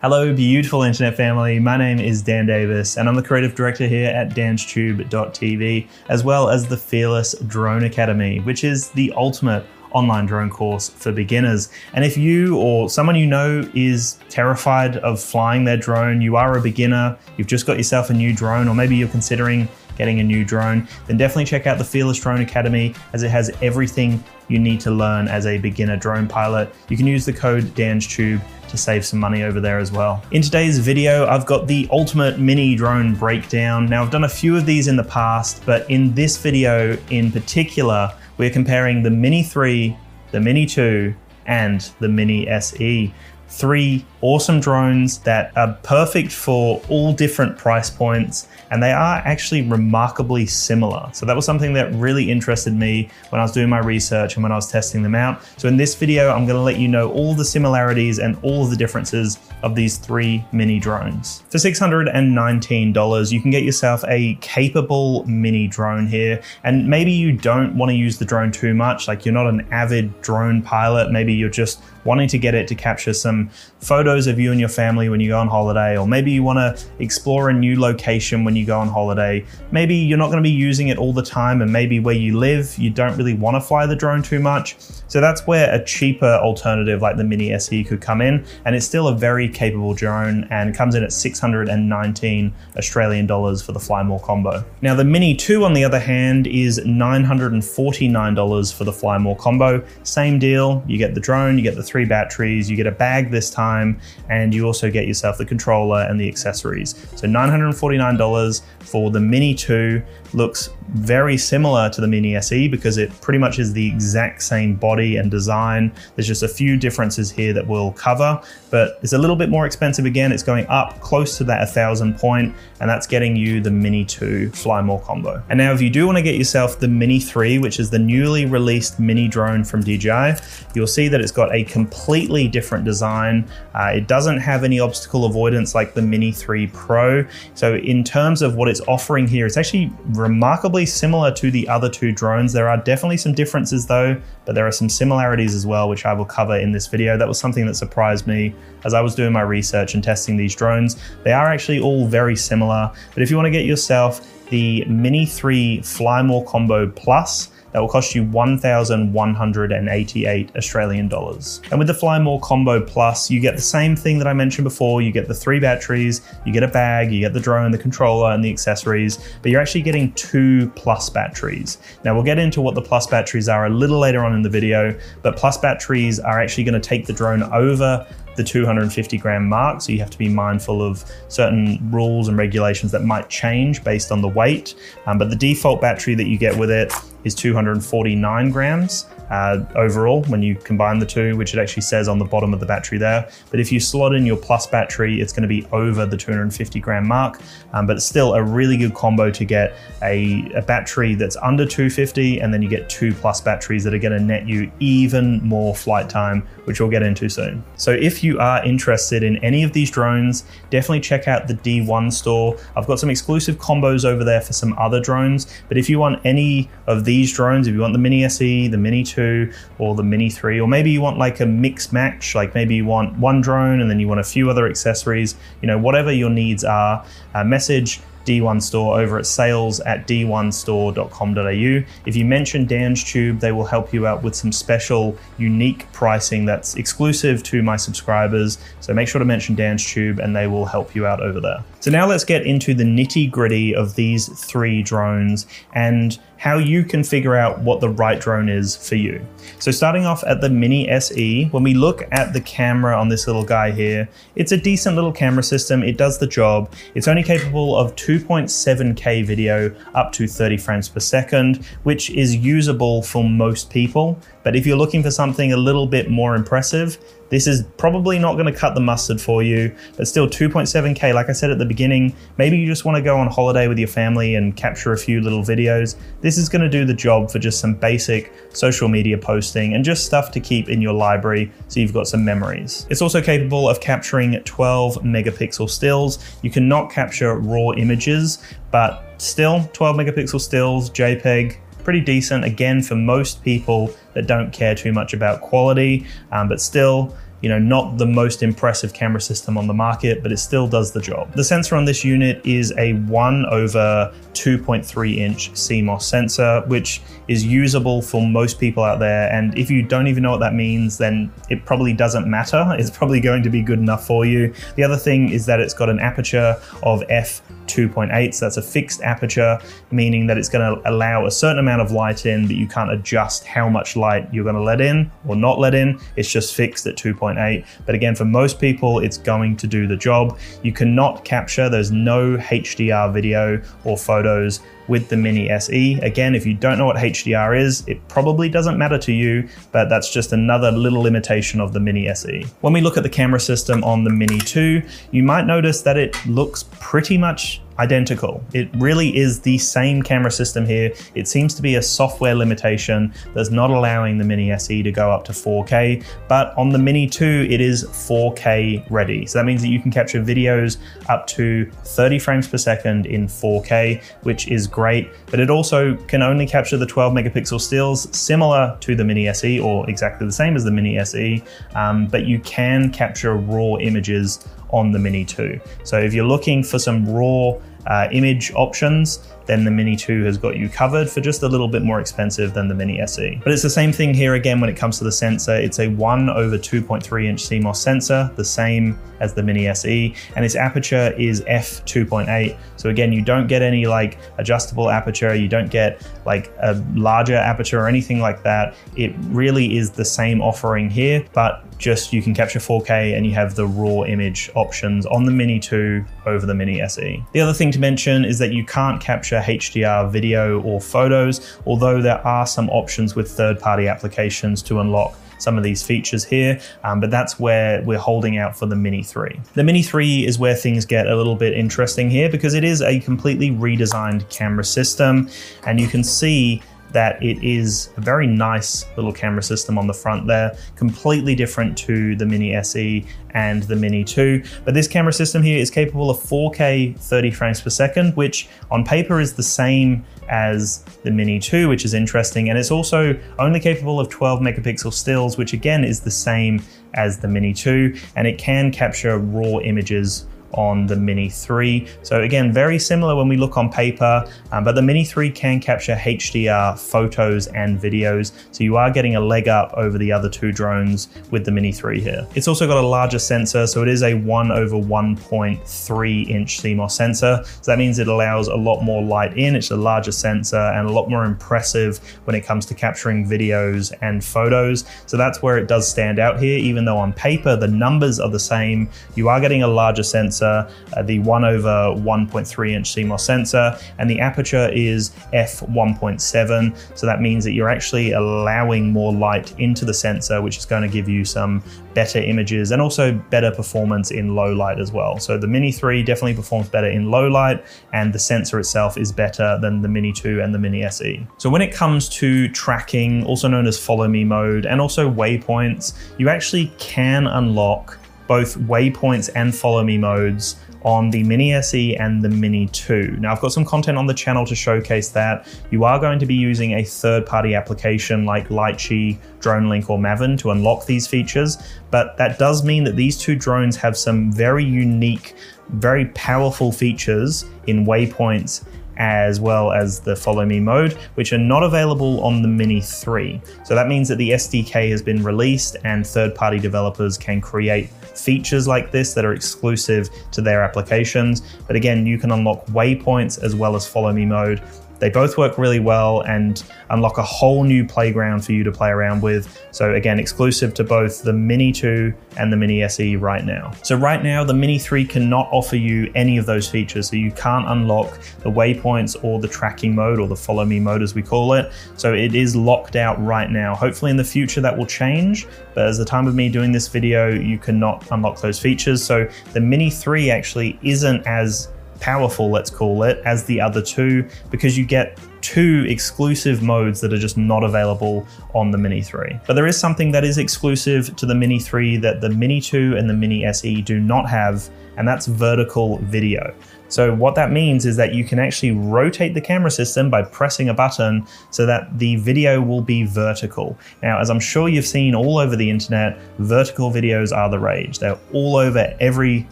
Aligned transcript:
Hello, 0.00 0.32
beautiful 0.32 0.84
internet 0.84 1.16
family. 1.16 1.58
My 1.58 1.76
name 1.76 1.98
is 1.98 2.22
Dan 2.22 2.46
Davis, 2.46 2.96
and 2.96 3.08
I'm 3.08 3.16
the 3.16 3.22
creative 3.22 3.56
director 3.56 3.88
here 3.88 4.08
at 4.10 4.28
danstube.tv, 4.28 5.88
as 6.08 6.22
well 6.22 6.50
as 6.50 6.68
the 6.68 6.76
Fearless 6.76 7.34
Drone 7.48 7.82
Academy, 7.82 8.38
which 8.38 8.62
is 8.62 8.90
the 8.90 9.12
ultimate 9.16 9.66
online 9.90 10.24
drone 10.26 10.50
course 10.50 10.88
for 10.88 11.10
beginners. 11.10 11.68
And 11.94 12.04
if 12.04 12.16
you 12.16 12.56
or 12.58 12.88
someone 12.88 13.16
you 13.16 13.26
know 13.26 13.68
is 13.74 14.20
terrified 14.28 14.98
of 14.98 15.20
flying 15.20 15.64
their 15.64 15.76
drone, 15.76 16.20
you 16.20 16.36
are 16.36 16.56
a 16.56 16.62
beginner, 16.62 17.18
you've 17.36 17.48
just 17.48 17.66
got 17.66 17.76
yourself 17.76 18.08
a 18.08 18.14
new 18.14 18.32
drone, 18.32 18.68
or 18.68 18.76
maybe 18.76 18.94
you're 18.94 19.08
considering 19.08 19.68
getting 19.98 20.20
a 20.20 20.24
new 20.24 20.44
drone, 20.44 20.88
then 21.06 21.18
definitely 21.18 21.44
check 21.44 21.66
out 21.66 21.76
the 21.76 21.84
Fearless 21.84 22.18
Drone 22.18 22.40
Academy 22.40 22.94
as 23.12 23.22
it 23.22 23.28
has 23.28 23.50
everything 23.60 24.22
you 24.48 24.58
need 24.58 24.80
to 24.80 24.90
learn 24.90 25.28
as 25.28 25.44
a 25.44 25.58
beginner 25.58 25.96
drone 25.96 26.26
pilot. 26.26 26.74
You 26.88 26.96
can 26.96 27.06
use 27.06 27.26
the 27.26 27.32
code 27.32 27.74
DANSTUBE 27.74 28.40
to 28.68 28.76
save 28.76 29.04
some 29.04 29.18
money 29.18 29.42
over 29.42 29.60
there 29.60 29.78
as 29.78 29.90
well. 29.90 30.22
In 30.30 30.42
today's 30.42 30.78
video, 30.78 31.26
I've 31.26 31.46
got 31.46 31.66
the 31.66 31.88
ultimate 31.90 32.38
mini 32.38 32.74
drone 32.74 33.14
breakdown. 33.14 33.86
Now 33.86 34.02
I've 34.02 34.10
done 34.10 34.24
a 34.24 34.28
few 34.28 34.56
of 34.56 34.66
these 34.66 34.88
in 34.88 34.96
the 34.96 35.04
past, 35.04 35.64
but 35.66 35.90
in 35.90 36.14
this 36.14 36.36
video 36.36 36.96
in 37.10 37.32
particular, 37.32 38.12
we're 38.36 38.50
comparing 38.50 39.02
the 39.02 39.10
Mini 39.10 39.42
3, 39.42 39.96
the 40.30 40.40
Mini 40.40 40.66
2, 40.66 41.14
and 41.46 41.80
the 41.98 42.08
Mini 42.08 42.46
SE. 42.48 43.12
Three 43.48 44.04
awesome 44.20 44.60
drones 44.60 45.18
that 45.20 45.56
are 45.56 45.76
perfect 45.82 46.32
for 46.32 46.82
all 46.88 47.12
different 47.12 47.56
price 47.56 47.88
points 47.88 48.46
and 48.70 48.82
they 48.82 48.92
are 48.92 49.16
actually 49.24 49.62
remarkably 49.62 50.46
similar. 50.46 51.08
So 51.12 51.24
that 51.26 51.34
was 51.34 51.44
something 51.44 51.72
that 51.72 51.92
really 51.94 52.30
interested 52.30 52.74
me 52.74 53.08
when 53.30 53.40
I 53.40 53.44
was 53.44 53.52
doing 53.52 53.68
my 53.68 53.78
research 53.78 54.34
and 54.34 54.42
when 54.42 54.52
I 54.52 54.56
was 54.56 54.70
testing 54.70 55.02
them 55.02 55.14
out. 55.14 55.42
So 55.56 55.66
in 55.66 55.76
this 55.76 55.94
video, 55.94 56.30
I'm 56.30 56.46
gonna 56.46 56.62
let 56.62 56.78
you 56.78 56.88
know 56.88 57.10
all 57.10 57.34
the 57.34 57.44
similarities 57.44 58.18
and 58.18 58.36
all 58.42 58.66
the 58.66 58.76
differences 58.76 59.38
of 59.62 59.74
these 59.74 59.96
three 59.96 60.44
mini 60.52 60.78
drones. 60.78 61.42
For 61.50 61.58
$619, 61.58 63.32
you 63.32 63.40
can 63.40 63.50
get 63.50 63.62
yourself 63.62 64.04
a 64.08 64.34
capable 64.40 65.24
mini 65.26 65.66
drone 65.66 66.06
here. 66.06 66.40
And 66.64 66.88
maybe 66.88 67.12
you 67.12 67.32
don't 67.32 67.76
wanna 67.76 67.92
use 67.92 68.18
the 68.18 68.24
drone 68.24 68.52
too 68.52 68.74
much, 68.74 69.08
like 69.08 69.24
you're 69.24 69.34
not 69.34 69.46
an 69.46 69.66
avid 69.70 70.20
drone 70.20 70.62
pilot, 70.62 71.10
maybe 71.10 71.34
you're 71.34 71.48
just 71.48 71.82
wanting 72.04 72.28
to 72.28 72.38
get 72.38 72.54
it 72.54 72.66
to 72.66 72.74
capture 72.74 73.12
some 73.12 73.50
photos 73.80 74.26
of 74.26 74.38
you 74.38 74.50
and 74.50 74.58
your 74.58 74.68
family 74.68 75.08
when 75.08 75.20
you 75.20 75.28
go 75.28 75.38
on 75.38 75.48
holiday, 75.48 75.96
or 75.96 76.06
maybe 76.06 76.30
you 76.30 76.42
want 76.42 76.56
to 76.56 76.86
explore 77.00 77.50
a 77.50 77.52
new 77.52 77.78
location 77.78 78.44
when 78.44 78.56
you 78.56 78.64
go 78.64 78.78
on 78.78 78.88
holiday. 78.88 79.44
Maybe 79.72 79.94
you're 79.94 80.16
not 80.16 80.28
going 80.28 80.42
to 80.42 80.48
be 80.48 80.54
using 80.54 80.88
it 80.88 80.96
all 80.96 81.12
the 81.12 81.22
time, 81.22 81.60
and 81.60 81.72
maybe 81.72 82.00
where 82.00 82.14
you 82.14 82.38
live, 82.38 82.74
you 82.78 82.88
don't 82.88 83.16
really 83.18 83.34
want 83.34 83.56
to 83.56 83.60
fly 83.60 83.84
the 83.84 83.96
drone 83.96 84.22
too 84.22 84.40
much. 84.40 84.76
So 85.08 85.20
that's 85.20 85.46
where 85.46 85.72
a 85.74 85.84
cheaper 85.84 86.34
alternative 86.36 87.02
like 87.02 87.16
the 87.16 87.24
Mini 87.24 87.52
SE 87.52 87.84
could 87.84 88.00
come 88.00 88.22
in, 88.22 88.44
and 88.64 88.74
it's 88.74 88.86
still 88.86 89.08
a 89.08 89.14
very 89.14 89.47
capable 89.48 89.94
drone 89.94 90.44
and 90.50 90.74
comes 90.74 90.94
in 90.94 91.02
at 91.02 91.12
619 91.12 92.54
Australian 92.76 93.26
dollars 93.26 93.62
for 93.62 93.72
the 93.72 93.80
Fly 93.80 94.02
More 94.02 94.20
combo. 94.20 94.64
Now 94.82 94.94
the 94.94 95.04
Mini 95.04 95.34
2 95.34 95.64
on 95.64 95.72
the 95.72 95.84
other 95.84 95.98
hand 95.98 96.46
is 96.46 96.78
$949 96.80 98.74
for 98.74 98.84
the 98.84 98.92
Fly 98.92 99.18
More 99.18 99.36
combo. 99.36 99.84
Same 100.02 100.38
deal, 100.38 100.82
you 100.86 100.98
get 100.98 101.14
the 101.14 101.20
drone, 101.20 101.56
you 101.56 101.62
get 101.62 101.76
the 101.76 101.82
three 101.82 102.04
batteries, 102.04 102.70
you 102.70 102.76
get 102.76 102.86
a 102.86 102.92
bag 102.92 103.30
this 103.30 103.50
time, 103.50 104.00
and 104.28 104.54
you 104.54 104.64
also 104.66 104.90
get 104.90 105.06
yourself 105.06 105.38
the 105.38 105.44
controller 105.44 106.02
and 106.02 106.20
the 106.20 106.28
accessories. 106.28 106.94
So 107.16 107.26
$949 107.26 108.62
for 108.80 109.10
the 109.10 109.20
Mini 109.20 109.54
2 109.54 110.02
looks 110.32 110.70
very 110.88 111.36
similar 111.36 111.90
to 111.90 112.00
the 112.00 112.06
Mini 112.06 112.34
SE 112.36 112.68
because 112.68 112.96
it 112.96 113.10
pretty 113.20 113.38
much 113.38 113.58
is 113.58 113.72
the 113.72 113.86
exact 113.86 114.42
same 114.42 114.74
body 114.74 115.16
and 115.16 115.30
design. 115.30 115.92
There's 116.16 116.26
just 116.26 116.42
a 116.42 116.48
few 116.48 116.76
differences 116.76 117.30
here 117.30 117.52
that 117.52 117.66
we'll 117.66 117.92
cover, 117.92 118.40
but 118.70 118.98
it's 119.02 119.12
a 119.12 119.18
little 119.18 119.36
bit 119.36 119.50
more 119.50 119.66
expensive 119.66 120.06
again. 120.06 120.32
It's 120.32 120.42
going 120.42 120.66
up 120.68 120.98
close 121.00 121.36
to 121.38 121.44
that 121.44 121.58
1000 121.60 122.18
point, 122.18 122.54
and 122.80 122.88
that's 122.88 123.06
getting 123.06 123.36
you 123.36 123.60
the 123.60 123.70
Mini 123.70 124.04
2 124.04 124.50
Fly 124.52 124.80
More 124.80 125.00
combo. 125.00 125.42
And 125.50 125.58
now 125.58 125.72
if 125.72 125.82
you 125.82 125.90
do 125.90 126.06
want 126.06 126.16
to 126.16 126.22
get 126.22 126.36
yourself 126.36 126.80
the 126.80 126.88
Mini 126.88 127.20
3, 127.20 127.58
which 127.58 127.78
is 127.78 127.90
the 127.90 127.98
newly 127.98 128.46
released 128.46 128.98
mini 128.98 129.28
drone 129.28 129.64
from 129.64 129.82
DJI, 129.82 130.34
you'll 130.74 130.86
see 130.86 131.08
that 131.08 131.20
it's 131.20 131.32
got 131.32 131.54
a 131.54 131.64
completely 131.64 132.48
different 132.48 132.84
design. 132.84 133.46
Uh, 133.74 133.92
it 133.94 134.06
doesn't 134.06 134.38
have 134.38 134.64
any 134.64 134.80
obstacle 134.80 135.24
avoidance 135.26 135.74
like 135.74 135.94
the 135.94 136.02
Mini 136.02 136.32
3 136.32 136.66
Pro. 136.68 137.24
So 137.54 137.76
in 137.76 138.04
terms 138.04 138.42
of 138.42 138.54
what 138.54 138.68
it's 138.68 138.80
offering 138.82 139.26
here, 139.26 139.46
it's 139.46 139.56
actually 139.56 139.92
remarkably 140.18 140.84
similar 140.84 141.32
to 141.32 141.50
the 141.50 141.68
other 141.68 141.88
two 141.88 142.12
drones. 142.12 142.52
There 142.52 142.68
are 142.68 142.76
definitely 142.76 143.16
some 143.16 143.32
differences 143.32 143.86
though, 143.86 144.20
but 144.44 144.54
there 144.54 144.66
are 144.66 144.72
some 144.72 144.88
similarities 144.88 145.54
as 145.54 145.66
well, 145.66 145.88
which 145.88 146.04
I 146.04 146.12
will 146.12 146.24
cover 146.24 146.56
in 146.56 146.72
this 146.72 146.86
video. 146.86 147.16
That 147.16 147.28
was 147.28 147.38
something 147.38 147.66
that 147.66 147.74
surprised 147.74 148.26
me 148.26 148.54
as 148.84 148.94
I 148.94 149.00
was 149.00 149.14
doing 149.14 149.32
my 149.32 149.42
research 149.42 149.94
and 149.94 150.04
testing 150.04 150.36
these 150.36 150.54
drones. 150.54 150.96
They 151.24 151.32
are 151.32 151.46
actually 151.46 151.80
all 151.80 152.06
very 152.06 152.36
similar, 152.36 152.90
but 153.14 153.22
if 153.22 153.30
you 153.30 153.36
wanna 153.36 153.50
get 153.50 153.64
yourself 153.64 154.26
the 154.50 154.84
Mini 154.86 155.26
3 155.26 155.80
Flymore 155.80 156.46
Combo 156.46 156.88
Plus, 156.88 157.50
that 157.72 157.80
will 157.80 157.88
cost 157.88 158.14
you 158.14 158.24
1,188 158.24 160.56
Australian 160.56 161.08
dollars. 161.08 161.60
And 161.70 161.78
with 161.78 161.88
the 161.88 161.94
Fly 161.94 162.18
More 162.18 162.40
Combo 162.40 162.80
Plus, 162.80 163.30
you 163.30 163.40
get 163.40 163.56
the 163.56 163.62
same 163.62 163.96
thing 163.96 164.18
that 164.18 164.26
I 164.26 164.32
mentioned 164.32 164.64
before. 164.64 165.02
You 165.02 165.12
get 165.12 165.28
the 165.28 165.34
three 165.34 165.60
batteries, 165.60 166.22
you 166.44 166.52
get 166.52 166.62
a 166.62 166.68
bag, 166.68 167.12
you 167.12 167.20
get 167.20 167.32
the 167.32 167.40
drone, 167.40 167.70
the 167.70 167.78
controller, 167.78 168.32
and 168.32 168.44
the 168.44 168.50
accessories, 168.50 169.18
but 169.42 169.50
you're 169.50 169.60
actually 169.60 169.82
getting 169.82 170.12
two 170.12 170.70
plus 170.76 171.10
batteries. 171.10 171.78
Now 172.04 172.14
we'll 172.14 172.24
get 172.24 172.38
into 172.38 172.60
what 172.60 172.74
the 172.74 172.82
plus 172.82 173.06
batteries 173.06 173.48
are 173.48 173.66
a 173.66 173.70
little 173.70 173.98
later 173.98 174.24
on 174.24 174.34
in 174.34 174.42
the 174.42 174.48
video, 174.48 174.98
but 175.22 175.36
plus 175.36 175.58
batteries 175.58 176.20
are 176.20 176.40
actually 176.40 176.64
gonna 176.64 176.80
take 176.80 177.06
the 177.06 177.12
drone 177.12 177.42
over 177.42 178.06
the 178.38 178.44
250 178.44 179.18
gram 179.18 179.46
mark. 179.46 179.82
So 179.82 179.92
you 179.92 179.98
have 179.98 180.08
to 180.10 180.16
be 180.16 180.28
mindful 180.28 180.80
of 180.80 181.04
certain 181.28 181.78
rules 181.90 182.28
and 182.28 182.38
regulations 182.38 182.90
that 182.92 183.02
might 183.02 183.28
change 183.28 183.84
based 183.84 184.10
on 184.10 184.22
the 184.22 184.28
weight. 184.28 184.74
Um, 185.04 185.18
but 185.18 185.28
the 185.28 185.36
default 185.36 185.82
battery 185.82 186.14
that 186.14 186.26
you 186.26 186.38
get 186.38 186.56
with 186.56 186.70
it 186.70 186.90
is 187.24 187.34
249 187.34 188.50
grams 188.50 189.06
uh, 189.30 189.64
overall 189.74 190.22
when 190.24 190.42
you 190.42 190.54
combine 190.54 190.98
the 190.98 191.06
two, 191.06 191.36
which 191.36 191.54
it 191.54 191.60
actually 191.60 191.82
says 191.82 192.08
on 192.08 192.18
the 192.18 192.24
bottom 192.24 192.54
of 192.54 192.60
the 192.60 192.66
battery 192.66 192.98
there. 192.98 193.30
But 193.50 193.60
if 193.60 193.70
you 193.70 193.80
slot 193.80 194.14
in 194.14 194.24
your 194.24 194.36
plus 194.36 194.66
battery, 194.66 195.20
it's 195.20 195.32
going 195.32 195.42
to 195.42 195.48
be 195.48 195.66
over 195.72 196.06
the 196.06 196.16
250 196.16 196.80
gram 196.80 197.06
mark. 197.06 197.40
Um, 197.72 197.86
but 197.86 197.96
it's 197.96 198.06
still 198.06 198.34
a 198.34 198.42
really 198.42 198.76
good 198.76 198.94
combo 198.94 199.30
to 199.30 199.44
get 199.44 199.74
a, 200.02 200.50
a 200.54 200.62
battery 200.62 201.14
that's 201.14 201.36
under 201.36 201.66
250, 201.66 202.40
and 202.40 202.52
then 202.52 202.62
you 202.62 202.68
get 202.68 202.88
two 202.88 203.12
plus 203.12 203.40
batteries 203.40 203.84
that 203.84 203.92
are 203.92 203.98
going 203.98 204.16
to 204.16 204.20
net 204.20 204.46
you 204.46 204.70
even 204.80 205.42
more 205.46 205.74
flight 205.74 206.08
time, 206.08 206.46
which 206.64 206.80
we'll 206.80 206.90
get 206.90 207.02
into 207.02 207.28
soon. 207.28 207.62
So 207.76 207.92
if 207.92 208.24
you 208.24 208.27
are 208.36 208.64
interested 208.64 209.22
in 209.22 209.36
any 209.44 209.62
of 209.62 209.72
these 209.72 209.92
drones, 209.92 210.42
definitely 210.70 211.00
check 211.00 211.28
out 211.28 211.46
the 211.46 211.54
D1 211.54 212.12
store. 212.12 212.56
I've 212.76 212.88
got 212.88 212.98
some 212.98 213.10
exclusive 213.10 213.58
combos 213.58 214.04
over 214.04 214.24
there 214.24 214.40
for 214.40 214.52
some 214.52 214.76
other 214.78 215.00
drones, 215.00 215.46
but 215.68 215.78
if 215.78 215.88
you 215.88 216.00
want 216.00 216.20
any 216.24 216.68
of 216.88 217.04
these 217.04 217.32
drones, 217.32 217.68
if 217.68 217.74
you 217.74 217.80
want 217.80 217.92
the 217.92 218.00
Mini 218.00 218.24
SE, 218.24 218.66
the 218.66 218.76
Mini 218.76 219.04
2, 219.04 219.28
2 219.28 219.52
or 219.78 219.94
the 219.94 220.02
Mini 220.02 220.30
3, 220.30 220.60
or 220.60 220.68
maybe 220.68 220.90
you 220.90 221.00
want 221.00 221.18
like 221.18 221.40
a 221.40 221.46
mix 221.46 221.92
match, 221.92 222.34
like 222.34 222.54
maybe 222.54 222.74
you 222.76 222.84
want 222.84 223.16
one 223.18 223.40
drone 223.40 223.80
and 223.80 223.90
then 223.90 224.00
you 224.00 224.08
want 224.08 224.20
a 224.20 224.24
few 224.24 224.50
other 224.50 224.66
accessories, 224.66 225.36
you 225.60 225.66
know, 225.66 225.78
whatever 225.78 226.12
your 226.12 226.30
needs 226.30 226.64
are, 226.64 227.04
uh, 227.34 227.44
message 227.44 228.00
D1 228.28 228.62
Store 228.62 229.00
over 229.00 229.18
at 229.18 229.26
sales 229.26 229.80
at 229.80 230.06
d1store.com.au. 230.06 231.92
If 232.06 232.14
you 232.14 232.24
mention 232.26 232.66
Dan's 232.66 233.02
Tube, 233.02 233.40
they 233.40 233.52
will 233.52 233.64
help 233.64 233.94
you 233.94 234.06
out 234.06 234.22
with 234.22 234.34
some 234.34 234.52
special, 234.52 235.16
unique 235.38 235.90
pricing 235.92 236.44
that's 236.44 236.74
exclusive 236.76 237.42
to 237.44 237.62
my 237.62 237.76
subscribers. 237.76 238.58
So 238.80 238.92
make 238.92 239.08
sure 239.08 239.18
to 239.18 239.24
mention 239.24 239.54
Dan's 239.54 239.84
Tube 239.86 240.18
and 240.18 240.36
they 240.36 240.46
will 240.46 240.66
help 240.66 240.94
you 240.94 241.06
out 241.06 241.22
over 241.22 241.40
there. 241.40 241.64
So 241.80 241.90
now 241.90 242.06
let's 242.06 242.24
get 242.24 242.44
into 242.44 242.74
the 242.74 242.84
nitty 242.84 243.30
gritty 243.30 243.74
of 243.74 243.94
these 243.94 244.28
three 244.28 244.82
drones 244.82 245.46
and 245.74 246.18
how 246.38 246.58
you 246.58 246.84
can 246.84 247.02
figure 247.02 247.34
out 247.34 247.60
what 247.60 247.80
the 247.80 247.88
right 247.88 248.20
drone 248.20 248.48
is 248.48 248.76
for 248.76 248.94
you. 248.94 249.24
So 249.58 249.70
starting 249.70 250.06
off 250.06 250.22
at 250.24 250.40
the 250.40 250.48
Mini 250.48 250.88
SE, 250.88 251.44
when 251.46 251.62
we 251.62 251.74
look 251.74 252.02
at 252.12 252.32
the 252.32 252.40
camera 252.40 252.96
on 252.96 253.08
this 253.08 253.26
little 253.26 253.44
guy 253.44 253.72
here, 253.72 254.08
it's 254.36 254.52
a 254.52 254.56
decent 254.56 254.94
little 254.94 255.12
camera 255.12 255.42
system. 255.42 255.82
It 255.82 255.96
does 255.96 256.18
the 256.18 256.26
job. 256.26 256.72
It's 256.94 257.08
only 257.08 257.24
capable 257.24 257.76
of 257.76 257.94
2.7K 257.96 259.24
video 259.24 259.74
up 259.94 260.12
to 260.12 260.28
30 260.28 260.56
frames 260.58 260.88
per 260.88 261.00
second, 261.00 261.64
which 261.82 262.10
is 262.10 262.34
usable 262.34 263.02
for 263.02 263.24
most 263.24 263.70
people. 263.70 264.18
But 264.42 264.56
if 264.56 264.66
you're 264.66 264.76
looking 264.76 265.02
for 265.02 265.10
something 265.10 265.52
a 265.52 265.56
little 265.56 265.86
bit 265.86 266.10
more 266.10 266.34
impressive, 266.34 266.98
this 267.30 267.46
is 267.46 267.64
probably 267.76 268.18
not 268.18 268.34
going 268.34 268.46
to 268.46 268.58
cut 268.58 268.74
the 268.74 268.80
mustard 268.80 269.20
for 269.20 269.42
you, 269.42 269.74
but 269.96 270.08
still 270.08 270.26
2.7K, 270.26 271.12
like 271.12 271.28
I 271.28 271.32
said 271.32 271.50
at 271.50 271.58
the 271.58 271.66
beginning, 271.66 272.14
maybe 272.38 272.56
you 272.56 272.66
just 272.66 272.84
want 272.84 272.96
to 272.96 273.02
go 273.02 273.18
on 273.18 273.26
holiday 273.28 273.68
with 273.68 273.78
your 273.78 273.88
family 273.88 274.34
and 274.34 274.56
capture 274.56 274.92
a 274.92 274.98
few 274.98 275.20
little 275.20 275.42
videos. 275.42 275.96
This 276.20 276.38
is 276.38 276.48
going 276.48 276.62
to 276.62 276.70
do 276.70 276.84
the 276.84 276.94
job 276.94 277.30
for 277.30 277.38
just 277.38 277.60
some 277.60 277.74
basic 277.74 278.32
social 278.50 278.88
media 278.88 279.18
posting 279.18 279.74
and 279.74 279.84
just 279.84 280.06
stuff 280.06 280.30
to 280.32 280.40
keep 280.40 280.68
in 280.68 280.80
your 280.80 280.94
library 280.94 281.52
so 281.68 281.80
you've 281.80 281.92
got 281.92 282.06
some 282.06 282.24
memories. 282.24 282.86
It's 282.88 283.02
also 283.02 283.20
capable 283.20 283.68
of 283.68 283.80
capturing 283.80 284.42
12 284.42 285.02
megapixel 285.02 285.68
stills. 285.68 286.18
You 286.42 286.50
cannot 286.50 286.90
capture 286.90 287.36
raw 287.36 287.72
images, 287.72 288.42
but 288.70 289.04
still 289.18 289.68
12 289.72 289.96
megapixel 289.96 290.40
stills, 290.40 290.90
JPEG, 290.90 291.58
pretty 291.88 292.00
decent 292.02 292.44
again 292.44 292.82
for 292.82 292.94
most 292.94 293.42
people 293.42 293.90
that 294.12 294.26
don't 294.26 294.52
care 294.52 294.74
too 294.74 294.92
much 294.92 295.14
about 295.14 295.40
quality, 295.40 296.06
um, 296.32 296.46
but 296.46 296.60
still 296.60 297.16
you 297.40 297.48
know, 297.48 297.58
not 297.58 297.96
the 297.98 298.04
most 298.04 298.42
impressive 298.42 298.92
camera 298.92 299.20
system 299.20 299.56
on 299.56 299.66
the 299.66 299.72
market, 299.72 300.22
but 300.22 300.30
it 300.30 300.38
still 300.38 300.66
does 300.66 300.92
the 300.92 301.00
job. 301.00 301.32
The 301.32 301.44
sensor 301.44 301.76
on 301.76 301.84
this 301.84 302.04
unit 302.04 302.44
is 302.44 302.74
a 302.76 302.94
1 302.94 303.46
over 303.46 304.12
2.3 304.34 305.16
inch 305.16 305.52
CMOS 305.52 306.02
sensor, 306.02 306.62
which 306.66 307.00
is 307.28 307.46
usable 307.46 308.02
for 308.02 308.26
most 308.26 308.58
people 308.58 308.82
out 308.82 308.98
there. 308.98 309.32
And 309.32 309.56
if 309.56 309.70
you 309.70 309.82
don't 309.82 310.08
even 310.08 310.24
know 310.24 310.32
what 310.32 310.40
that 310.40 310.54
means, 310.54 310.98
then 310.98 311.32
it 311.48 311.64
probably 311.64 311.92
doesn't 311.92 312.28
matter. 312.28 312.66
It's 312.78 312.90
probably 312.90 313.20
going 313.20 313.42
to 313.42 313.50
be 313.50 313.62
good 313.62 313.78
enough 313.78 314.06
for 314.06 314.24
you. 314.26 314.52
The 314.76 314.84
other 314.84 314.96
thing 314.96 315.30
is 315.30 315.46
that 315.46 315.58
it's 315.58 315.74
got 315.74 315.88
an 315.88 316.00
aperture 316.00 316.60
of 316.82 317.02
f 317.08 317.40
2.8, 317.68 318.34
so 318.34 318.44
that's 318.44 318.56
a 318.56 318.62
fixed 318.62 319.02
aperture, 319.02 319.58
meaning 319.90 320.26
that 320.26 320.38
it's 320.38 320.48
going 320.48 320.74
to 320.74 320.90
allow 320.90 321.26
a 321.26 321.30
certain 321.30 321.58
amount 321.58 321.82
of 321.82 321.92
light 321.92 322.26
in, 322.26 322.46
but 322.46 322.56
you 322.56 322.66
can't 322.66 322.90
adjust 322.90 323.46
how 323.46 323.68
much 323.68 323.96
light 323.96 324.32
you're 324.32 324.44
going 324.44 324.56
to 324.56 324.62
let 324.62 324.80
in 324.80 325.10
or 325.26 325.36
not 325.36 325.58
let 325.58 325.74
in. 325.74 325.98
It's 326.16 326.30
just 326.30 326.54
fixed 326.54 326.86
at 326.86 326.96
2.8. 326.96 327.66
But 327.86 327.94
again, 327.94 328.14
for 328.14 328.24
most 328.24 328.60
people, 328.60 328.98
it's 328.98 329.18
going 329.18 329.56
to 329.58 329.66
do 329.66 329.86
the 329.86 329.96
job. 329.96 330.38
You 330.62 330.72
cannot 330.72 331.24
capture, 331.24 331.68
there's 331.68 331.90
no 331.90 332.36
HDR 332.36 333.12
video 333.12 333.62
or 333.84 333.96
photos 333.96 334.60
with 334.88 335.08
the 335.08 335.16
Mini 335.16 335.48
SE. 335.50 335.94
Again, 336.00 336.34
if 336.34 336.46
you 336.46 336.54
don't 336.54 336.78
know 336.78 336.86
what 336.86 336.96
HDR 336.96 337.58
is, 337.58 337.86
it 337.86 338.06
probably 338.08 338.48
doesn't 338.48 338.78
matter 338.78 338.98
to 338.98 339.12
you, 339.12 339.48
but 339.72 339.88
that's 339.88 340.12
just 340.12 340.32
another 340.32 340.70
little 340.70 341.02
limitation 341.02 341.60
of 341.60 341.72
the 341.72 341.80
Mini 341.80 342.08
SE. 342.08 342.46
When 342.60 342.72
we 342.72 342.80
look 342.80 342.96
at 342.96 343.02
the 343.02 343.08
camera 343.08 343.40
system 343.40 343.84
on 343.84 344.04
the 344.04 344.10
Mini 344.10 344.38
2, 344.38 344.82
you 345.10 345.22
might 345.22 345.46
notice 345.46 345.82
that 345.82 345.96
it 345.96 346.16
looks 346.26 346.64
pretty 346.80 347.18
much 347.18 347.60
identical. 347.78 348.42
It 348.52 348.68
really 348.74 349.16
is 349.16 349.40
the 349.40 349.58
same 349.58 350.02
camera 350.02 350.30
system 350.30 350.66
here. 350.66 350.92
It 351.14 351.28
seems 351.28 351.54
to 351.54 351.62
be 351.62 351.76
a 351.76 351.82
software 351.82 352.34
limitation 352.34 353.12
that's 353.34 353.50
not 353.50 353.70
allowing 353.70 354.18
the 354.18 354.24
Mini 354.24 354.50
SE 354.52 354.82
to 354.82 354.90
go 354.90 355.10
up 355.10 355.24
to 355.24 355.32
4K, 355.32 356.04
but 356.28 356.56
on 356.56 356.70
the 356.70 356.78
Mini 356.78 357.06
2, 357.06 357.46
it 357.48 357.60
is 357.60 357.84
4K 357.84 358.90
ready. 358.90 359.26
So 359.26 359.38
that 359.38 359.44
means 359.44 359.62
that 359.62 359.68
you 359.68 359.80
can 359.80 359.90
capture 359.90 360.22
videos 360.22 360.78
up 361.08 361.26
to 361.28 361.70
30 361.84 362.18
frames 362.18 362.48
per 362.48 362.58
second 362.58 363.06
in 363.06 363.26
4K, 363.26 364.02
which 364.22 364.48
is 364.48 364.66
great, 364.66 365.08
but 365.26 365.40
it 365.40 365.50
also 365.50 365.94
can 366.06 366.22
only 366.22 366.46
capture 366.46 366.76
the 366.76 366.86
12 366.86 367.12
megapixel 367.12 367.60
stills 367.60 368.14
similar 368.16 368.76
to 368.80 368.94
the 368.94 369.04
Mini 369.04 369.28
SE 369.28 369.60
or 369.60 369.88
exactly 369.88 370.26
the 370.26 370.32
same 370.32 370.56
as 370.56 370.64
the 370.64 370.70
Mini 370.70 370.98
SE, 370.98 371.42
um, 371.74 372.06
but 372.06 372.26
you 372.26 372.40
can 372.40 372.90
capture 372.90 373.36
raw 373.36 373.76
images 373.76 374.46
on 374.70 374.92
the 374.92 374.98
Mini 374.98 375.24
2. 375.24 375.60
So 375.84 375.98
if 375.98 376.12
you're 376.12 376.26
looking 376.26 376.62
for 376.62 376.78
some 376.78 377.06
raw 377.10 377.58
uh, 377.88 378.06
image 378.12 378.52
options, 378.54 379.28
then 379.46 379.64
the 379.64 379.70
Mini 379.70 379.96
2 379.96 380.24
has 380.24 380.36
got 380.36 380.56
you 380.56 380.68
covered 380.68 381.08
for 381.08 381.22
just 381.22 381.42
a 381.42 381.48
little 381.48 381.68
bit 381.68 381.82
more 381.82 382.00
expensive 382.00 382.52
than 382.52 382.68
the 382.68 382.74
Mini 382.74 383.00
SE. 383.00 383.40
But 383.42 383.52
it's 383.52 383.62
the 383.62 383.70
same 383.70 383.92
thing 383.92 384.12
here 384.12 384.34
again 384.34 384.60
when 384.60 384.68
it 384.68 384.76
comes 384.76 384.98
to 384.98 385.04
the 385.04 385.12
sensor. 385.12 385.56
It's 385.56 385.78
a 385.78 385.88
1 385.88 386.28
over 386.28 386.58
2.3 386.58 387.24
inch 387.24 387.44
CMOS 387.44 387.76
sensor, 387.76 388.30
the 388.36 388.44
same 388.44 388.98
as 389.20 389.32
the 389.32 389.42
Mini 389.42 389.66
SE, 389.68 390.14
and 390.36 390.44
its 390.44 390.54
aperture 390.54 391.14
is 391.16 391.40
f2.8. 391.42 392.56
So 392.76 392.90
again, 392.90 393.10
you 393.10 393.22
don't 393.22 393.46
get 393.46 393.62
any 393.62 393.86
like 393.86 394.18
adjustable 394.36 394.90
aperture, 394.90 395.34
you 395.34 395.48
don't 395.48 395.70
get 395.70 396.06
like 396.26 396.52
a 396.60 396.74
larger 396.94 397.36
aperture 397.36 397.80
or 397.80 397.88
anything 397.88 398.20
like 398.20 398.42
that. 398.42 398.74
It 398.96 399.14
really 399.28 399.78
is 399.78 399.90
the 399.90 400.04
same 400.04 400.42
offering 400.42 400.90
here, 400.90 401.24
but 401.32 401.64
just 401.78 402.12
you 402.12 402.22
can 402.22 402.34
capture 402.34 402.58
4K 402.58 403.16
and 403.16 403.24
you 403.24 403.32
have 403.32 403.54
the 403.54 403.66
raw 403.66 404.02
image 404.04 404.50
options 404.54 405.06
on 405.06 405.24
the 405.24 405.30
Mini 405.30 405.58
2 405.58 406.04
over 406.26 406.44
the 406.44 406.54
Mini 406.54 406.80
SE. 406.82 407.24
The 407.32 407.40
other 407.40 407.52
thing 407.52 407.70
to 407.72 407.78
mention 407.78 408.24
is 408.24 408.38
that 408.38 408.52
you 408.52 408.64
can't 408.64 409.00
capture 409.00 409.40
HDR 409.40 410.10
video 410.10 410.60
or 410.62 410.80
photos, 410.80 411.58
although 411.66 412.02
there 412.02 412.24
are 412.26 412.46
some 412.46 412.68
options 412.70 413.14
with 413.14 413.30
third-party 413.30 413.88
applications 413.88 414.62
to 414.62 414.80
unlock 414.80 415.16
some 415.38 415.56
of 415.56 415.62
these 415.62 415.82
features 415.82 416.24
here, 416.24 416.60
um, 416.84 417.00
but 417.00 417.10
that's 417.10 417.38
where 417.38 417.82
we're 417.82 417.98
holding 417.98 418.38
out 418.38 418.56
for 418.56 418.66
the 418.66 418.76
Mini 418.76 419.02
3. 419.02 419.40
The 419.54 419.64
Mini 419.64 419.82
3 419.82 420.26
is 420.26 420.38
where 420.38 420.54
things 420.54 420.84
get 420.84 421.06
a 421.06 421.16
little 421.16 421.36
bit 421.36 421.54
interesting 421.54 422.10
here 422.10 422.28
because 422.28 422.54
it 422.54 422.64
is 422.64 422.82
a 422.82 423.00
completely 423.00 423.50
redesigned 423.50 424.28
camera 424.30 424.64
system, 424.64 425.28
and 425.64 425.80
you 425.80 425.86
can 425.86 426.02
see 426.02 426.60
that 426.92 427.22
it 427.22 427.42
is 427.42 427.90
a 427.96 428.00
very 428.00 428.26
nice 428.26 428.84
little 428.96 429.12
camera 429.12 429.42
system 429.42 429.78
on 429.78 429.86
the 429.86 429.94
front 429.94 430.26
there, 430.26 430.56
completely 430.76 431.34
different 431.34 431.76
to 431.78 432.16
the 432.16 432.26
Mini 432.26 432.54
SE 432.54 433.04
and 433.30 433.62
the 433.64 433.76
Mini 433.76 434.04
2. 434.04 434.42
But 434.64 434.74
this 434.74 434.88
camera 434.88 435.12
system 435.12 435.42
here 435.42 435.58
is 435.58 435.70
capable 435.70 436.10
of 436.10 436.18
4K 436.18 436.98
30 436.98 437.30
frames 437.30 437.60
per 437.60 437.70
second, 437.70 438.16
which 438.16 438.48
on 438.70 438.84
paper 438.84 439.20
is 439.20 439.34
the 439.34 439.42
same 439.42 440.04
as 440.28 440.84
the 441.02 441.10
Mini 441.10 441.38
2, 441.38 441.68
which 441.68 441.84
is 441.84 441.94
interesting. 441.94 442.48
And 442.48 442.58
it's 442.58 442.70
also 442.70 443.18
only 443.38 443.60
capable 443.60 444.00
of 444.00 444.08
12 444.08 444.40
megapixel 444.40 444.92
stills, 444.92 445.36
which 445.36 445.52
again 445.52 445.84
is 445.84 446.00
the 446.00 446.10
same 446.10 446.62
as 446.94 447.18
the 447.18 447.28
Mini 447.28 447.52
2, 447.52 447.94
and 448.16 448.26
it 448.26 448.38
can 448.38 448.70
capture 448.70 449.18
raw 449.18 449.58
images 449.58 450.26
on 450.52 450.86
the 450.86 450.96
Mini 450.96 451.28
3. 451.28 451.86
So 452.02 452.22
again, 452.22 452.52
very 452.52 452.78
similar 452.78 453.14
when 453.16 453.28
we 453.28 453.36
look 453.36 453.56
on 453.56 453.70
paper, 453.70 454.24
um, 454.52 454.64
but 454.64 454.74
the 454.74 454.82
Mini 454.82 455.04
3 455.04 455.30
can 455.30 455.60
capture 455.60 455.94
HDR 455.94 456.78
photos 456.78 457.46
and 457.48 457.80
videos. 457.80 458.32
So 458.52 458.64
you 458.64 458.76
are 458.76 458.90
getting 458.90 459.16
a 459.16 459.20
leg 459.20 459.48
up 459.48 459.72
over 459.76 459.98
the 459.98 460.12
other 460.12 460.28
two 460.28 460.52
drones 460.52 461.08
with 461.30 461.44
the 461.44 461.50
Mini 461.50 461.72
3 461.72 462.00
here. 462.00 462.26
It's 462.34 462.48
also 462.48 462.66
got 462.66 462.82
a 462.82 462.86
larger 462.86 463.18
sensor, 463.18 463.66
so 463.66 463.82
it 463.82 463.88
is 463.88 464.02
a 464.02 464.14
1 464.14 464.50
over 464.50 464.76
1.3 464.76 466.28
inch 466.28 466.60
CMOS 466.60 466.92
sensor. 466.92 467.42
So 467.44 467.70
that 467.70 467.78
means 467.78 467.98
it 467.98 468.08
allows 468.08 468.48
a 468.48 468.56
lot 468.56 468.82
more 468.82 469.02
light 469.02 469.36
in, 469.36 469.54
it's 469.54 469.70
a 469.70 469.76
larger 469.76 470.12
sensor 470.12 470.56
and 470.56 470.88
a 470.88 470.92
lot 470.92 471.08
more 471.08 471.24
impressive 471.24 471.98
when 472.24 472.34
it 472.34 472.44
comes 472.44 472.66
to 472.66 472.74
capturing 472.74 473.28
videos 473.28 473.92
and 474.00 474.24
photos. 474.24 474.84
So 475.06 475.16
that's 475.16 475.42
where 475.42 475.58
it 475.58 475.68
does 475.68 475.88
stand 475.88 476.18
out 476.18 476.40
here, 476.40 476.58
even 476.58 476.84
though 476.84 476.96
on 476.96 477.12
paper 477.12 477.56
the 477.56 477.68
numbers 477.68 478.20
are 478.20 478.30
the 478.30 478.38
same, 478.38 478.88
you 479.14 479.28
are 479.28 479.40
getting 479.40 479.62
a 479.62 479.68
larger 479.68 480.02
sensor 480.02 480.37
sensor, 480.38 480.68
uh, 480.96 481.02
the 481.02 481.18
1 481.20 481.44
over 481.44 481.94
1.3 481.96 482.72
inch 482.72 482.94
CMOS 482.94 483.20
sensor, 483.20 483.76
and 483.98 484.08
the 484.08 484.20
aperture 484.20 484.70
is 484.72 485.10
f1.7. 485.32 486.98
So 486.98 487.06
that 487.06 487.20
means 487.20 487.44
that 487.44 487.52
you're 487.52 487.68
actually 487.68 488.12
allowing 488.12 488.92
more 488.92 489.12
light 489.12 489.58
into 489.58 489.84
the 489.84 489.94
sensor, 489.94 490.40
which 490.42 490.58
is 490.58 490.64
going 490.64 490.82
to 490.82 490.88
give 490.88 491.08
you 491.08 491.24
some 491.24 491.62
better 491.94 492.20
images 492.20 492.70
and 492.70 492.80
also 492.80 493.12
better 493.30 493.50
performance 493.50 494.10
in 494.10 494.34
low 494.34 494.52
light 494.52 494.78
as 494.78 494.92
well. 494.92 495.18
So 495.18 495.36
the 495.36 495.48
Mini 495.48 495.72
3 495.72 496.02
definitely 496.02 496.34
performs 496.34 496.68
better 496.68 496.88
in 496.88 497.10
low 497.10 497.28
light, 497.28 497.64
and 497.92 498.12
the 498.12 498.18
sensor 498.18 498.58
itself 498.60 498.96
is 498.96 499.10
better 499.12 499.58
than 499.60 499.82
the 499.82 499.88
Mini 499.88 500.12
2 500.12 500.40
and 500.40 500.54
the 500.54 500.58
Mini 500.58 500.84
SE. 500.84 501.26
So 501.38 501.50
when 501.50 501.62
it 501.62 501.74
comes 501.74 502.08
to 502.10 502.48
tracking, 502.50 503.24
also 503.24 503.48
known 503.48 503.66
as 503.66 503.78
follow 503.78 504.06
me 504.08 504.24
mode, 504.24 504.66
and 504.66 504.80
also 504.80 505.10
waypoints, 505.10 505.94
you 506.18 506.28
actually 506.28 506.72
can 506.78 507.26
unlock 507.26 507.98
both 508.28 508.56
waypoints 508.58 509.30
and 509.34 509.52
follow 509.52 509.82
me 509.82 509.98
modes 509.98 510.56
on 510.82 511.10
the 511.10 511.24
Mini 511.24 511.54
SE 511.54 511.96
and 511.96 512.22
the 512.22 512.28
Mini 512.28 512.68
2. 512.68 513.16
Now, 513.18 513.32
I've 513.32 513.40
got 513.40 513.52
some 513.52 513.64
content 513.64 513.98
on 513.98 514.06
the 514.06 514.14
channel 514.14 514.46
to 514.46 514.54
showcase 514.54 515.08
that. 515.08 515.48
You 515.70 515.82
are 515.84 515.98
going 515.98 516.20
to 516.20 516.26
be 516.26 516.34
using 516.34 516.74
a 516.74 516.84
third 516.84 517.26
party 517.26 517.54
application 517.54 518.24
like 518.24 518.48
Litchi, 518.48 519.18
DroneLink, 519.40 519.90
or 519.90 519.98
Maven 519.98 520.38
to 520.38 520.50
unlock 520.52 520.86
these 520.86 521.06
features, 521.06 521.58
but 521.90 522.16
that 522.18 522.38
does 522.38 522.62
mean 522.62 522.84
that 522.84 522.94
these 522.94 523.18
two 523.18 523.34
drones 523.34 523.76
have 523.76 523.96
some 523.96 524.30
very 524.30 524.64
unique, 524.64 525.34
very 525.70 526.06
powerful 526.06 526.70
features 526.70 527.44
in 527.66 527.84
waypoints 527.84 528.64
as 528.98 529.40
well 529.40 529.72
as 529.72 530.00
the 530.00 530.14
follow 530.14 530.44
me 530.44 530.60
mode, 530.60 530.92
which 531.14 531.32
are 531.32 531.38
not 531.38 531.62
available 531.62 532.22
on 532.22 532.42
the 532.42 532.48
Mini 532.48 532.80
3. 532.80 533.40
So 533.64 533.74
that 533.74 533.88
means 533.88 534.08
that 534.08 534.16
the 534.16 534.30
SDK 534.30 534.90
has 534.90 535.02
been 535.02 535.22
released 535.22 535.76
and 535.84 536.06
third 536.06 536.34
party 536.34 536.58
developers 536.58 537.16
can 537.16 537.40
create 537.40 537.88
features 537.88 538.66
like 538.66 538.90
this 538.90 539.14
that 539.14 539.24
are 539.24 539.32
exclusive 539.32 540.10
to 540.32 540.42
their 540.42 540.62
applications. 540.62 541.42
But 541.66 541.76
again, 541.76 542.06
you 542.06 542.18
can 542.18 542.32
unlock 542.32 542.66
waypoints 542.66 543.42
as 543.42 543.54
well 543.54 543.76
as 543.76 543.86
follow 543.86 544.12
me 544.12 544.26
mode 544.26 544.60
they 544.98 545.10
both 545.10 545.36
work 545.38 545.58
really 545.58 545.80
well 545.80 546.22
and 546.22 546.62
unlock 546.90 547.18
a 547.18 547.22
whole 547.22 547.64
new 547.64 547.84
playground 547.84 548.44
for 548.44 548.52
you 548.52 548.64
to 548.64 548.72
play 548.72 548.90
around 548.90 549.22
with. 549.22 549.60
So 549.70 549.94
again, 549.94 550.18
exclusive 550.18 550.74
to 550.74 550.84
both 550.84 551.22
the 551.22 551.32
Mini 551.32 551.72
2 551.72 552.12
and 552.36 552.52
the 552.52 552.56
Mini 552.56 552.82
SE 552.82 553.16
right 553.16 553.44
now. 553.44 553.72
So 553.82 553.96
right 553.96 554.22
now, 554.22 554.44
the 554.44 554.54
Mini 554.54 554.78
3 554.78 555.04
cannot 555.04 555.48
offer 555.52 555.76
you 555.76 556.10
any 556.14 556.38
of 556.38 556.46
those 556.46 556.68
features. 556.68 557.10
So 557.10 557.16
you 557.16 557.30
can't 557.30 557.68
unlock 557.68 558.18
the 558.40 558.50
waypoints 558.50 559.22
or 559.22 559.40
the 559.40 559.48
tracking 559.48 559.94
mode 559.94 560.18
or 560.18 560.26
the 560.26 560.36
follow 560.36 560.64
me 560.64 560.80
mode 560.80 561.02
as 561.02 561.14
we 561.14 561.22
call 561.22 561.52
it. 561.54 561.72
So 561.96 562.14
it 562.14 562.34
is 562.34 562.56
locked 562.56 562.96
out 562.96 563.22
right 563.24 563.50
now. 563.50 563.74
Hopefully 563.74 564.10
in 564.10 564.16
the 564.16 564.24
future 564.24 564.60
that 564.60 564.76
will 564.76 564.86
change, 564.86 565.46
but 565.74 565.86
as 565.86 565.98
the 565.98 566.04
time 566.04 566.26
of 566.26 566.34
me 566.34 566.48
doing 566.48 566.72
this 566.72 566.88
video, 566.88 567.28
you 567.28 567.58
cannot 567.58 568.04
unlock 568.10 568.40
those 568.40 568.58
features. 568.58 569.04
So 569.04 569.28
the 569.52 569.60
Mini 569.60 569.90
3 569.90 570.30
actually 570.30 570.78
isn't 570.82 571.26
as 571.26 571.68
powerful, 572.00 572.50
let's 572.50 572.70
call 572.70 573.02
it, 573.02 573.20
as 573.24 573.44
the 573.44 573.60
other 573.60 573.82
two 573.82 574.28
because 574.50 574.76
you 574.76 574.84
get 574.84 575.18
two 575.40 575.86
exclusive 575.88 576.62
modes 576.62 577.00
that 577.00 577.12
are 577.12 577.18
just 577.18 577.36
not 577.36 577.62
available 577.62 578.26
on 578.54 578.70
the 578.70 578.78
Mini 578.78 579.02
3. 579.02 579.38
But 579.46 579.54
there 579.54 579.66
is 579.66 579.78
something 579.78 580.10
that 580.12 580.24
is 580.24 580.38
exclusive 580.38 581.14
to 581.16 581.26
the 581.26 581.34
Mini 581.34 581.58
3 581.58 581.96
that 581.98 582.20
the 582.20 582.30
Mini 582.30 582.60
2 582.60 582.96
and 582.96 583.08
the 583.08 583.14
Mini 583.14 583.44
SE 583.46 583.82
do 583.82 584.00
not 584.00 584.28
have, 584.28 584.68
and 584.96 585.06
that's 585.06 585.26
vertical 585.26 585.98
video. 585.98 586.54
So 586.88 587.14
what 587.14 587.34
that 587.34 587.52
means 587.52 587.86
is 587.86 587.96
that 587.96 588.14
you 588.14 588.24
can 588.24 588.38
actually 588.38 588.72
rotate 588.72 589.34
the 589.34 589.40
camera 589.40 589.70
system 589.70 590.10
by 590.10 590.22
pressing 590.22 590.68
a 590.68 590.74
button 590.74 591.26
so 591.50 591.66
that 591.66 591.98
the 591.98 592.16
video 592.16 592.60
will 592.60 592.80
be 592.80 593.04
vertical. 593.04 593.78
Now, 594.02 594.20
as 594.20 594.30
I'm 594.30 594.40
sure 594.40 594.68
you've 594.68 594.86
seen 594.86 595.14
all 595.14 595.38
over 595.38 595.56
the 595.56 595.70
internet, 595.70 596.18
vertical 596.38 596.90
videos 596.90 597.36
are 597.36 597.50
the 597.50 597.58
rage. 597.58 597.98
They're 597.98 598.18
all 598.32 598.56
over 598.56 598.96
every 599.00 599.46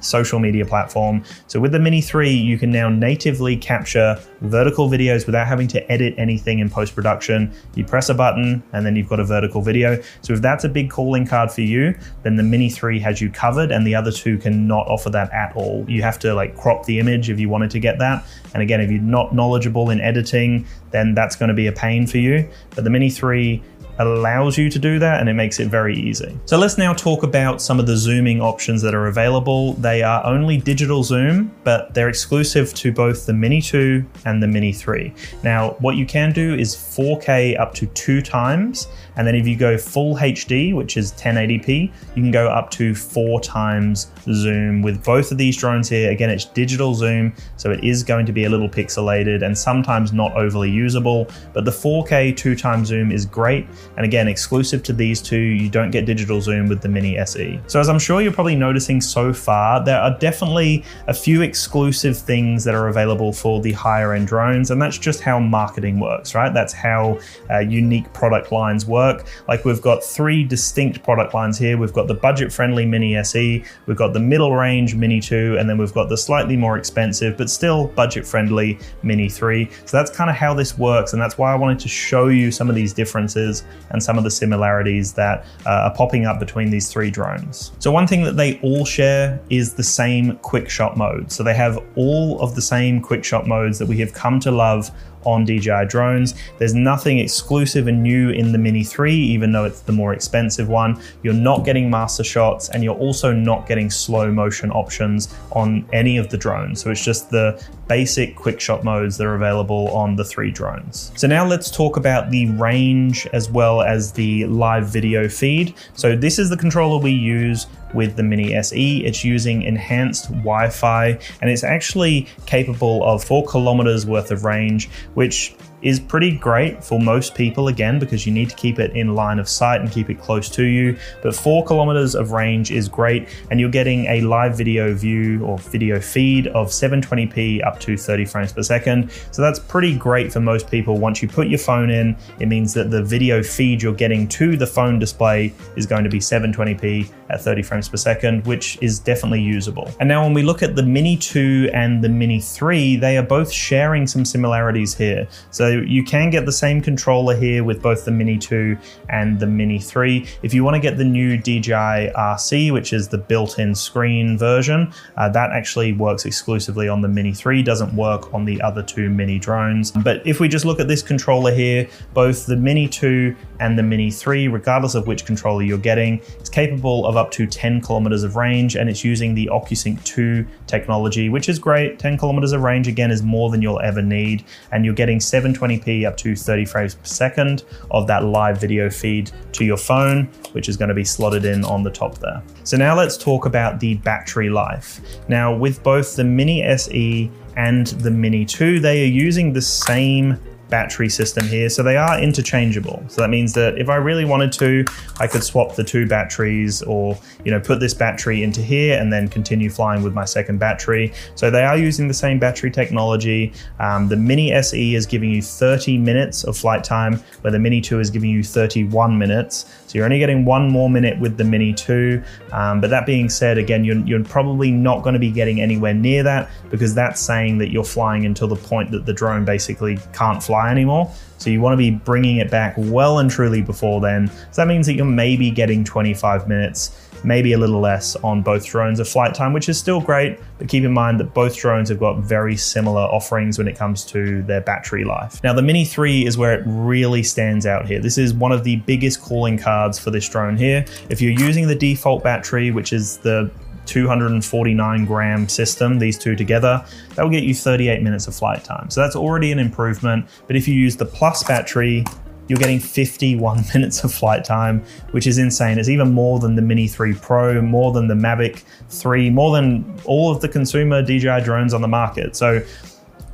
social 0.00 0.38
media 0.38 0.66
platform. 0.66 1.24
So 1.46 1.60
with 1.60 1.72
the 1.72 1.80
Mini 1.80 2.00
3, 2.00 2.30
you 2.30 2.58
can 2.58 2.70
now 2.70 2.88
natively 2.88 3.56
capture 3.56 4.18
vertical 4.44 4.88
videos 4.88 5.26
without 5.26 5.46
having 5.46 5.68
to 5.68 5.92
edit 5.92 6.14
anything 6.16 6.58
in 6.58 6.70
post-production. 6.70 7.52
You 7.74 7.84
press 7.84 8.08
a 8.08 8.14
button 8.14 8.62
and 8.72 8.84
then 8.84 8.96
you've 8.96 9.08
got 9.08 9.20
a 9.20 9.24
vertical 9.24 9.62
video. 9.62 10.00
So 10.22 10.32
if 10.32 10.40
that's 10.40 10.64
a 10.64 10.68
big 10.68 10.90
calling 10.90 11.26
card 11.26 11.50
for 11.50 11.62
you, 11.62 11.94
then 12.22 12.36
the 12.36 12.42
Mini 12.42 12.70
3 12.70 12.98
has 13.00 13.20
you 13.20 13.30
covered 13.30 13.70
and 13.70 13.86
the 13.86 13.94
other 13.94 14.12
two 14.12 14.38
cannot 14.38 14.86
offer 14.88 15.10
that 15.10 15.32
at 15.32 15.54
all. 15.56 15.84
You 15.88 16.02
have 16.02 16.18
to 16.20 16.34
like 16.34 16.56
crop 16.56 16.86
the 16.86 16.98
image 16.98 17.30
if 17.30 17.40
you 17.40 17.48
wanted 17.48 17.70
to 17.72 17.80
get 17.80 17.98
that. 17.98 18.24
And 18.54 18.62
again, 18.62 18.80
if 18.80 18.90
you're 18.90 19.00
not 19.00 19.34
knowledgeable 19.34 19.90
in 19.90 20.00
editing, 20.00 20.66
then 20.90 21.14
that's 21.14 21.34
going 21.34 21.48
to 21.48 21.54
be 21.54 21.66
a 21.66 21.72
pain 21.72 22.06
for 22.06 22.18
you. 22.18 22.48
But 22.74 22.84
the 22.84 22.90
Mini 22.90 23.10
3 23.10 23.62
allows 23.98 24.58
you 24.58 24.68
to 24.70 24.78
do 24.78 24.98
that 24.98 25.20
and 25.20 25.28
it 25.28 25.34
makes 25.34 25.60
it 25.60 25.68
very 25.68 25.96
easy. 25.96 26.36
So 26.46 26.58
let's 26.58 26.78
now 26.78 26.92
talk 26.92 27.22
about 27.22 27.62
some 27.62 27.78
of 27.78 27.86
the 27.86 27.96
zooming 27.96 28.40
options 28.40 28.82
that 28.82 28.94
are 28.94 29.06
available. 29.06 29.74
They 29.74 30.02
are 30.02 30.24
only 30.24 30.58
digital 30.58 31.02
zoom, 31.02 31.54
but 31.64 31.94
they're 31.94 32.08
exclusive 32.08 32.74
to 32.74 32.92
both 32.92 33.26
the 33.26 33.32
Mini 33.32 33.60
2 33.60 34.04
and 34.24 34.42
the 34.42 34.48
Mini 34.48 34.72
3. 34.72 35.12
Now, 35.42 35.70
what 35.80 35.96
you 35.96 36.06
can 36.06 36.32
do 36.32 36.54
is 36.54 36.74
4K 36.74 37.58
up 37.58 37.74
to 37.74 37.86
two 37.86 38.20
times, 38.20 38.88
and 39.16 39.26
then 39.26 39.34
if 39.34 39.46
you 39.46 39.56
go 39.56 39.76
full 39.76 40.16
HD, 40.16 40.74
which 40.74 40.96
is 40.96 41.12
1080p, 41.12 41.90
you 42.14 42.22
can 42.22 42.30
go 42.30 42.48
up 42.48 42.70
to 42.70 42.94
four 42.94 43.40
times 43.40 44.10
zoom 44.32 44.82
with 44.82 45.04
both 45.04 45.30
of 45.30 45.38
these 45.38 45.56
drones 45.56 45.88
here. 45.88 46.10
Again, 46.10 46.30
it's 46.30 46.44
digital 46.46 46.94
zoom, 46.94 47.34
so 47.56 47.70
it 47.70 47.82
is 47.84 48.02
going 48.02 48.26
to 48.26 48.32
be 48.32 48.44
a 48.44 48.50
little 48.50 48.68
pixelated 48.68 49.42
and 49.44 49.56
sometimes 49.56 50.12
not 50.12 50.32
overly 50.36 50.70
usable, 50.70 51.28
but 51.52 51.64
the 51.64 51.70
4K 51.70 52.36
two 52.36 52.56
times 52.56 52.88
zoom 52.88 53.12
is 53.12 53.26
great 53.26 53.66
and 53.96 54.04
again, 54.04 54.28
exclusive 54.28 54.82
to 54.84 54.92
these 54.92 55.22
two, 55.22 55.38
you 55.38 55.68
don't 55.68 55.90
get 55.90 56.06
digital 56.06 56.40
zoom 56.40 56.68
with 56.68 56.80
the 56.80 56.88
Mini 56.88 57.16
SE. 57.18 57.60
So 57.66 57.80
as 57.80 57.88
I'm 57.88 57.98
sure 57.98 58.20
you're 58.20 58.32
probably 58.32 58.56
noticing 58.56 59.00
so 59.00 59.32
far, 59.32 59.84
there 59.84 60.00
are 60.00 60.18
definitely 60.18 60.84
a 61.06 61.14
few 61.14 61.42
exclusive 61.42 62.16
things 62.16 62.64
that 62.64 62.74
are 62.74 62.88
available 62.88 63.32
for 63.32 63.60
the 63.60 63.72
higher 63.72 64.12
end 64.14 64.26
drones. 64.26 64.70
And 64.70 64.80
that's 64.80 64.98
just 64.98 65.20
how 65.20 65.38
marketing 65.38 66.00
works, 66.00 66.34
right? 66.34 66.52
That's 66.52 66.72
how 66.72 67.18
uh, 67.50 67.58
unique 67.60 68.12
product 68.12 68.52
lines 68.52 68.86
work. 68.86 69.03
Like 69.48 69.64
we've 69.64 69.82
got 69.82 70.02
three 70.02 70.44
distinct 70.44 71.02
product 71.02 71.34
lines 71.34 71.58
here. 71.58 71.76
We've 71.76 71.92
got 71.92 72.08
the 72.08 72.14
budget 72.14 72.52
friendly 72.52 72.86
Mini 72.86 73.16
SE, 73.16 73.64
we've 73.86 73.96
got 73.96 74.12
the 74.12 74.20
middle 74.20 74.54
range 74.54 74.94
Mini 74.94 75.20
2, 75.20 75.56
and 75.58 75.68
then 75.68 75.78
we've 75.78 75.92
got 75.92 76.08
the 76.08 76.16
slightly 76.16 76.56
more 76.56 76.76
expensive, 76.78 77.36
but 77.36 77.50
still 77.50 77.88
budget 77.88 78.26
friendly 78.26 78.78
Mini 79.02 79.28
3. 79.28 79.68
So 79.84 79.96
that's 79.96 80.10
kind 80.10 80.30
of 80.30 80.36
how 80.36 80.54
this 80.54 80.78
works. 80.78 81.12
And 81.12 81.20
that's 81.20 81.38
why 81.38 81.52
I 81.52 81.56
wanted 81.56 81.78
to 81.80 81.88
show 81.88 82.28
you 82.28 82.50
some 82.50 82.68
of 82.68 82.74
these 82.74 82.92
differences 82.92 83.64
and 83.90 84.02
some 84.02 84.18
of 84.18 84.24
the 84.24 84.30
similarities 84.30 85.12
that 85.14 85.44
uh, 85.66 85.88
are 85.90 85.94
popping 85.94 86.26
up 86.26 86.38
between 86.38 86.70
these 86.70 86.90
three 86.90 87.10
drones. 87.10 87.72
So 87.78 87.90
one 87.90 88.06
thing 88.06 88.22
that 88.24 88.36
they 88.36 88.58
all 88.60 88.84
share 88.84 89.40
is 89.50 89.74
the 89.74 89.82
same 89.82 90.36
quick 90.38 90.68
shot 90.68 90.96
mode. 90.96 91.30
So 91.30 91.42
they 91.42 91.54
have 91.54 91.78
all 91.96 92.40
of 92.40 92.54
the 92.54 92.62
same 92.62 93.00
quick 93.00 93.24
shot 93.24 93.46
modes 93.46 93.78
that 93.78 93.86
we 93.86 93.98
have 93.98 94.12
come 94.12 94.40
to 94.40 94.50
love 94.50 94.90
on 95.24 95.44
DJI 95.44 95.86
drones. 95.86 96.34
There's 96.58 96.74
nothing 96.74 97.18
exclusive 97.18 97.86
and 97.86 98.02
new 98.02 98.30
in 98.30 98.52
the 98.52 98.58
Mini 98.58 98.84
3, 98.84 98.93
even 99.02 99.52
though 99.52 99.64
it's 99.64 99.80
the 99.80 99.92
more 99.92 100.12
expensive 100.12 100.68
one. 100.68 101.00
You're 101.22 101.34
not 101.34 101.64
getting 101.64 101.90
master 101.90 102.24
shots 102.24 102.68
and 102.68 102.84
you're 102.84 102.96
also 102.96 103.32
not 103.32 103.66
getting 103.66 103.90
slow 103.90 104.30
motion 104.30 104.70
options 104.70 105.34
on 105.52 105.86
any 105.92 106.16
of 106.16 106.28
the 106.28 106.36
drones. 106.36 106.82
So 106.82 106.90
it's 106.90 107.04
just 107.04 107.30
the 107.30 107.62
basic 107.88 108.36
quick 108.36 108.60
shot 108.60 108.84
modes 108.84 109.16
that 109.18 109.26
are 109.26 109.34
available 109.34 109.88
on 109.90 110.16
the 110.16 110.24
three 110.24 110.50
drones. 110.50 111.12
So 111.16 111.26
now 111.26 111.46
let's 111.46 111.70
talk 111.70 111.96
about 111.96 112.30
the 112.30 112.50
range 112.52 113.26
as 113.32 113.50
well 113.50 113.82
as 113.82 114.12
the 114.12 114.46
live 114.46 114.86
video 114.86 115.28
feed. 115.28 115.74
So 115.94 116.16
this 116.16 116.38
is 116.38 116.48
the 116.48 116.56
controller 116.56 116.98
we 116.98 117.12
use 117.12 117.66
with 117.92 118.16
the 118.16 118.22
Mini 118.22 118.54
SE. 118.54 119.04
It's 119.04 119.24
using 119.24 119.62
enhanced 119.62 120.30
Wi-Fi 120.30 121.18
and 121.40 121.50
it's 121.50 121.64
actually 121.64 122.26
capable 122.46 123.04
of 123.04 123.22
four 123.22 123.44
kilometers 123.46 124.06
worth 124.06 124.30
of 124.30 124.44
range, 124.44 124.88
which 125.14 125.54
is 125.84 126.00
pretty 126.00 126.36
great 126.36 126.82
for 126.82 126.98
most 126.98 127.34
people 127.34 127.68
again 127.68 127.98
because 127.98 128.26
you 128.26 128.32
need 128.32 128.48
to 128.48 128.56
keep 128.56 128.78
it 128.78 128.90
in 128.96 129.14
line 129.14 129.38
of 129.38 129.48
sight 129.48 129.80
and 129.80 129.92
keep 129.92 130.10
it 130.10 130.18
close 130.18 130.48
to 130.48 130.64
you. 130.64 130.96
But 131.22 131.36
four 131.36 131.64
kilometers 131.64 132.14
of 132.14 132.32
range 132.32 132.72
is 132.72 132.88
great, 132.88 133.28
and 133.50 133.60
you're 133.60 133.70
getting 133.70 134.06
a 134.06 134.22
live 134.22 134.56
video 134.56 134.94
view 134.94 135.44
or 135.44 135.58
video 135.58 136.00
feed 136.00 136.48
of 136.48 136.68
720p 136.68 137.64
up 137.64 137.78
to 137.80 137.96
30 137.96 138.24
frames 138.24 138.52
per 138.52 138.62
second. 138.62 139.10
So 139.30 139.42
that's 139.42 139.58
pretty 139.58 139.96
great 139.96 140.32
for 140.32 140.40
most 140.40 140.70
people. 140.70 140.96
Once 140.96 141.22
you 141.22 141.28
put 141.28 141.48
your 141.48 141.58
phone 141.58 141.90
in, 141.90 142.16
it 142.40 142.46
means 142.46 142.72
that 142.74 142.90
the 142.90 143.02
video 143.02 143.42
feed 143.42 143.82
you're 143.82 143.92
getting 143.92 144.26
to 144.28 144.56
the 144.56 144.66
phone 144.66 144.98
display 144.98 145.52
is 145.76 145.84
going 145.84 146.04
to 146.04 146.10
be 146.10 146.18
720p 146.18 147.10
at 147.30 147.40
30 147.40 147.62
frames 147.62 147.88
per 147.88 147.96
second, 147.96 148.46
which 148.46 148.78
is 148.80 148.98
definitely 148.98 149.40
usable. 149.40 149.90
And 150.00 150.08
now 150.08 150.22
when 150.24 150.34
we 150.34 150.42
look 150.42 150.62
at 150.62 150.76
the 150.76 150.82
Mini 150.82 151.16
2 151.16 151.70
and 151.72 152.02
the 152.02 152.08
Mini 152.08 152.40
3, 152.40 152.96
they 152.96 153.16
are 153.16 153.22
both 153.22 153.50
sharing 153.50 154.06
some 154.06 154.24
similarities 154.24 154.94
here. 154.94 155.26
So 155.50 155.68
you 155.68 156.04
can 156.04 156.30
get 156.30 156.46
the 156.46 156.52
same 156.52 156.80
controller 156.80 157.36
here 157.36 157.64
with 157.64 157.82
both 157.82 158.04
the 158.04 158.10
Mini 158.10 158.38
2 158.38 158.76
and 159.08 159.38
the 159.40 159.46
Mini 159.46 159.78
3. 159.78 160.26
If 160.42 160.54
you 160.54 160.64
want 160.64 160.74
to 160.74 160.80
get 160.80 160.96
the 160.96 161.04
new 161.04 161.36
DJI 161.36 162.12
RC, 162.14 162.72
which 162.72 162.92
is 162.92 163.08
the 163.08 163.18
built-in 163.18 163.74
screen 163.74 164.38
version, 164.38 164.92
uh, 165.16 165.28
that 165.30 165.50
actually 165.50 165.92
works 165.92 166.24
exclusively 166.24 166.88
on 166.88 167.00
the 167.00 167.08
Mini 167.08 167.32
3, 167.32 167.62
doesn't 167.62 167.94
work 167.94 168.32
on 168.34 168.44
the 168.44 168.60
other 168.62 168.82
two 168.82 169.10
Mini 169.10 169.38
drones. 169.38 169.90
But 169.90 170.26
if 170.26 170.40
we 170.40 170.48
just 170.48 170.64
look 170.64 170.80
at 170.80 170.88
this 170.88 171.02
controller 171.02 171.54
here, 171.54 171.88
both 172.12 172.46
the 172.46 172.56
Mini 172.56 172.88
2 172.88 173.34
and 173.60 173.78
the 173.78 173.82
Mini 173.82 174.10
3, 174.10 174.48
regardless 174.48 174.94
of 174.94 175.06
which 175.06 175.24
controller 175.24 175.62
you're 175.62 175.78
getting, 175.78 176.20
is 176.40 176.48
capable 176.48 177.06
of 177.06 177.13
up 177.16 177.30
to 177.32 177.46
10 177.46 177.80
kilometers 177.80 178.22
of 178.22 178.36
range 178.36 178.76
and 178.76 178.88
it's 178.88 179.04
using 179.04 179.34
the 179.34 179.48
OcuSync 179.52 180.02
2 180.04 180.46
technology, 180.66 181.28
which 181.28 181.48
is 181.48 181.58
great. 181.58 181.98
10 181.98 182.18
kilometers 182.18 182.52
of 182.52 182.62
range 182.62 182.88
again 182.88 183.10
is 183.10 183.22
more 183.22 183.50
than 183.50 183.60
you'll 183.60 183.80
ever 183.80 184.02
need 184.02 184.44
and 184.72 184.84
you're 184.84 184.94
getting 184.94 185.20
720 185.20 185.64
720p 185.64 186.06
up 186.06 186.16
to 186.18 186.34
30 186.36 186.64
frames 186.64 186.94
per 186.94 187.04
second 187.04 187.64
of 187.90 188.06
that 188.06 188.24
live 188.24 188.60
video 188.60 188.90
feed 188.90 189.30
to 189.52 189.64
your 189.64 189.76
phone, 189.76 190.24
which 190.52 190.68
is 190.68 190.76
going 190.76 190.88
to 190.88 190.94
be 190.94 191.04
slotted 191.04 191.44
in 191.44 191.64
on 191.64 191.82
the 191.82 191.90
top 191.90 192.18
there. 192.18 192.42
So 192.64 192.76
now 192.76 192.96
let's 192.96 193.16
talk 193.16 193.46
about 193.46 193.80
the 193.80 193.94
battery 193.96 194.50
life. 194.50 195.00
Now 195.28 195.54
with 195.54 195.82
both 195.82 196.16
the 196.16 196.24
Mini 196.24 196.62
SE 196.62 197.30
and 197.56 197.86
the 197.86 198.10
Mini 198.10 198.44
2, 198.44 198.80
they 198.80 199.04
are 199.04 199.08
using 199.08 199.52
the 199.52 199.62
same 199.62 200.38
battery 200.74 201.08
system 201.08 201.46
here. 201.46 201.68
So 201.68 201.84
they 201.84 201.96
are 201.96 202.18
interchangeable. 202.18 203.00
So 203.06 203.20
that 203.20 203.30
means 203.30 203.52
that 203.52 203.78
if 203.78 203.88
I 203.88 203.94
really 203.94 204.24
wanted 204.24 204.50
to, 204.54 204.84
I 205.20 205.28
could 205.28 205.44
swap 205.44 205.76
the 205.76 205.84
two 205.84 206.04
batteries 206.04 206.82
or, 206.82 207.16
you 207.44 207.52
know, 207.52 207.60
put 207.60 207.78
this 207.78 207.94
battery 207.94 208.42
into 208.42 208.60
here 208.60 208.98
and 208.98 209.12
then 209.12 209.28
continue 209.28 209.70
flying 209.70 210.02
with 210.02 210.14
my 210.14 210.24
second 210.24 210.58
battery. 210.58 211.12
So 211.36 211.48
they 211.48 211.62
are 211.62 211.78
using 211.78 212.08
the 212.08 212.14
same 212.24 212.40
battery 212.40 212.72
technology. 212.72 213.52
Um, 213.78 214.08
the 214.08 214.16
Mini 214.16 214.50
SE 214.50 214.96
is 214.96 215.06
giving 215.06 215.30
you 215.30 215.42
30 215.42 215.96
minutes 215.96 216.42
of 216.42 216.56
flight 216.56 216.82
time, 216.82 217.22
where 217.42 217.52
the 217.52 217.60
Mini 217.60 217.80
2 217.80 218.00
is 218.00 218.10
giving 218.10 218.30
you 218.30 218.42
31 218.42 219.16
minutes. 219.16 219.66
So 219.86 219.98
you're 219.98 220.06
only 220.06 220.18
getting 220.18 220.44
one 220.44 220.68
more 220.68 220.90
minute 220.90 221.20
with 221.20 221.36
the 221.36 221.44
Mini 221.44 221.72
2. 221.72 222.20
Um, 222.50 222.80
but 222.80 222.90
that 222.90 223.06
being 223.06 223.28
said, 223.28 223.58
again, 223.58 223.84
you're, 223.84 224.04
you're 224.04 224.24
probably 224.24 224.72
not 224.72 225.04
going 225.04 225.12
to 225.12 225.20
be 225.20 225.30
getting 225.30 225.60
anywhere 225.60 225.94
near 225.94 226.24
that 226.24 226.50
because 226.68 226.96
that's 226.96 227.20
saying 227.20 227.58
that 227.58 227.70
you're 227.70 227.84
flying 227.84 228.26
until 228.26 228.48
the 228.48 228.56
point 228.56 228.90
that 228.90 229.06
the 229.06 229.12
drone 229.12 229.44
basically 229.44 230.00
can't 230.12 230.42
fly 230.42 230.63
fly 230.64 230.70
anymore. 230.70 231.10
So 231.38 231.50
you 231.50 231.60
want 231.60 231.74
to 231.74 231.76
be 231.76 231.90
bringing 231.90 232.38
it 232.38 232.50
back 232.50 232.74
well 232.76 233.18
and 233.18 233.30
truly 233.30 233.60
before 233.60 234.00
then. 234.00 234.28
So 234.28 234.62
that 234.62 234.68
means 234.68 234.86
that 234.86 234.94
you're 234.94 235.04
maybe 235.04 235.50
getting 235.50 235.84
25 235.84 236.48
minutes, 236.48 237.10
maybe 237.22 237.52
a 237.52 237.58
little 237.58 237.80
less 237.80 238.16
on 238.16 238.40
both 238.40 238.64
drones 238.64 238.98
of 238.98 239.08
flight 239.08 239.34
time, 239.34 239.52
which 239.52 239.68
is 239.68 239.78
still 239.78 240.00
great. 240.00 240.40
But 240.58 240.68
keep 240.68 240.84
in 240.84 240.92
mind 240.92 241.20
that 241.20 241.34
both 241.34 241.56
drones 241.56 241.88
have 241.90 241.98
got 241.98 242.18
very 242.18 242.56
similar 242.56 243.02
offerings 243.02 243.58
when 243.58 243.68
it 243.68 243.76
comes 243.76 244.04
to 244.06 244.42
their 244.42 244.62
battery 244.62 245.04
life. 245.04 245.42
Now, 245.42 245.52
the 245.52 245.62
Mini 245.62 245.84
3 245.84 246.24
is 246.24 246.38
where 246.38 246.54
it 246.54 246.62
really 246.66 247.22
stands 247.22 247.66
out 247.66 247.86
here. 247.86 248.00
This 248.00 248.16
is 248.16 248.32
one 248.32 248.52
of 248.52 248.64
the 248.64 248.76
biggest 248.76 249.20
calling 249.20 249.58
cards 249.58 249.98
for 249.98 250.10
this 250.10 250.26
drone 250.28 250.56
here. 250.56 250.86
If 251.10 251.20
you're 251.20 251.38
using 251.38 251.66
the 251.66 251.74
default 251.74 252.22
battery, 252.22 252.70
which 252.70 252.92
is 252.92 253.18
the 253.18 253.50
249 253.86 255.04
gram 255.04 255.48
system, 255.48 255.98
these 255.98 256.18
two 256.18 256.36
together, 256.36 256.84
that 257.14 257.22
will 257.22 257.30
get 257.30 257.44
you 257.44 257.54
38 257.54 258.02
minutes 258.02 258.26
of 258.26 258.34
flight 258.34 258.64
time. 258.64 258.90
So 258.90 259.00
that's 259.00 259.16
already 259.16 259.52
an 259.52 259.58
improvement. 259.58 260.26
But 260.46 260.56
if 260.56 260.66
you 260.68 260.74
use 260.74 260.96
the 260.96 261.06
Plus 261.06 261.42
battery, 261.44 262.04
you're 262.48 262.58
getting 262.58 262.80
51 262.80 263.64
minutes 263.74 264.04
of 264.04 264.12
flight 264.12 264.44
time, 264.44 264.84
which 265.12 265.26
is 265.26 265.38
insane. 265.38 265.78
It's 265.78 265.88
even 265.88 266.12
more 266.12 266.38
than 266.38 266.56
the 266.56 266.62
Mini 266.62 266.88
3 266.88 267.14
Pro, 267.14 267.60
more 267.62 267.92
than 267.92 268.08
the 268.08 268.14
Mavic 268.14 268.62
3, 268.90 269.30
more 269.30 269.54
than 269.54 269.84
all 270.04 270.30
of 270.30 270.40
the 270.40 270.48
consumer 270.48 271.02
DJI 271.02 271.42
drones 271.42 271.74
on 271.74 271.80
the 271.80 271.88
market. 271.88 272.36
So 272.36 272.62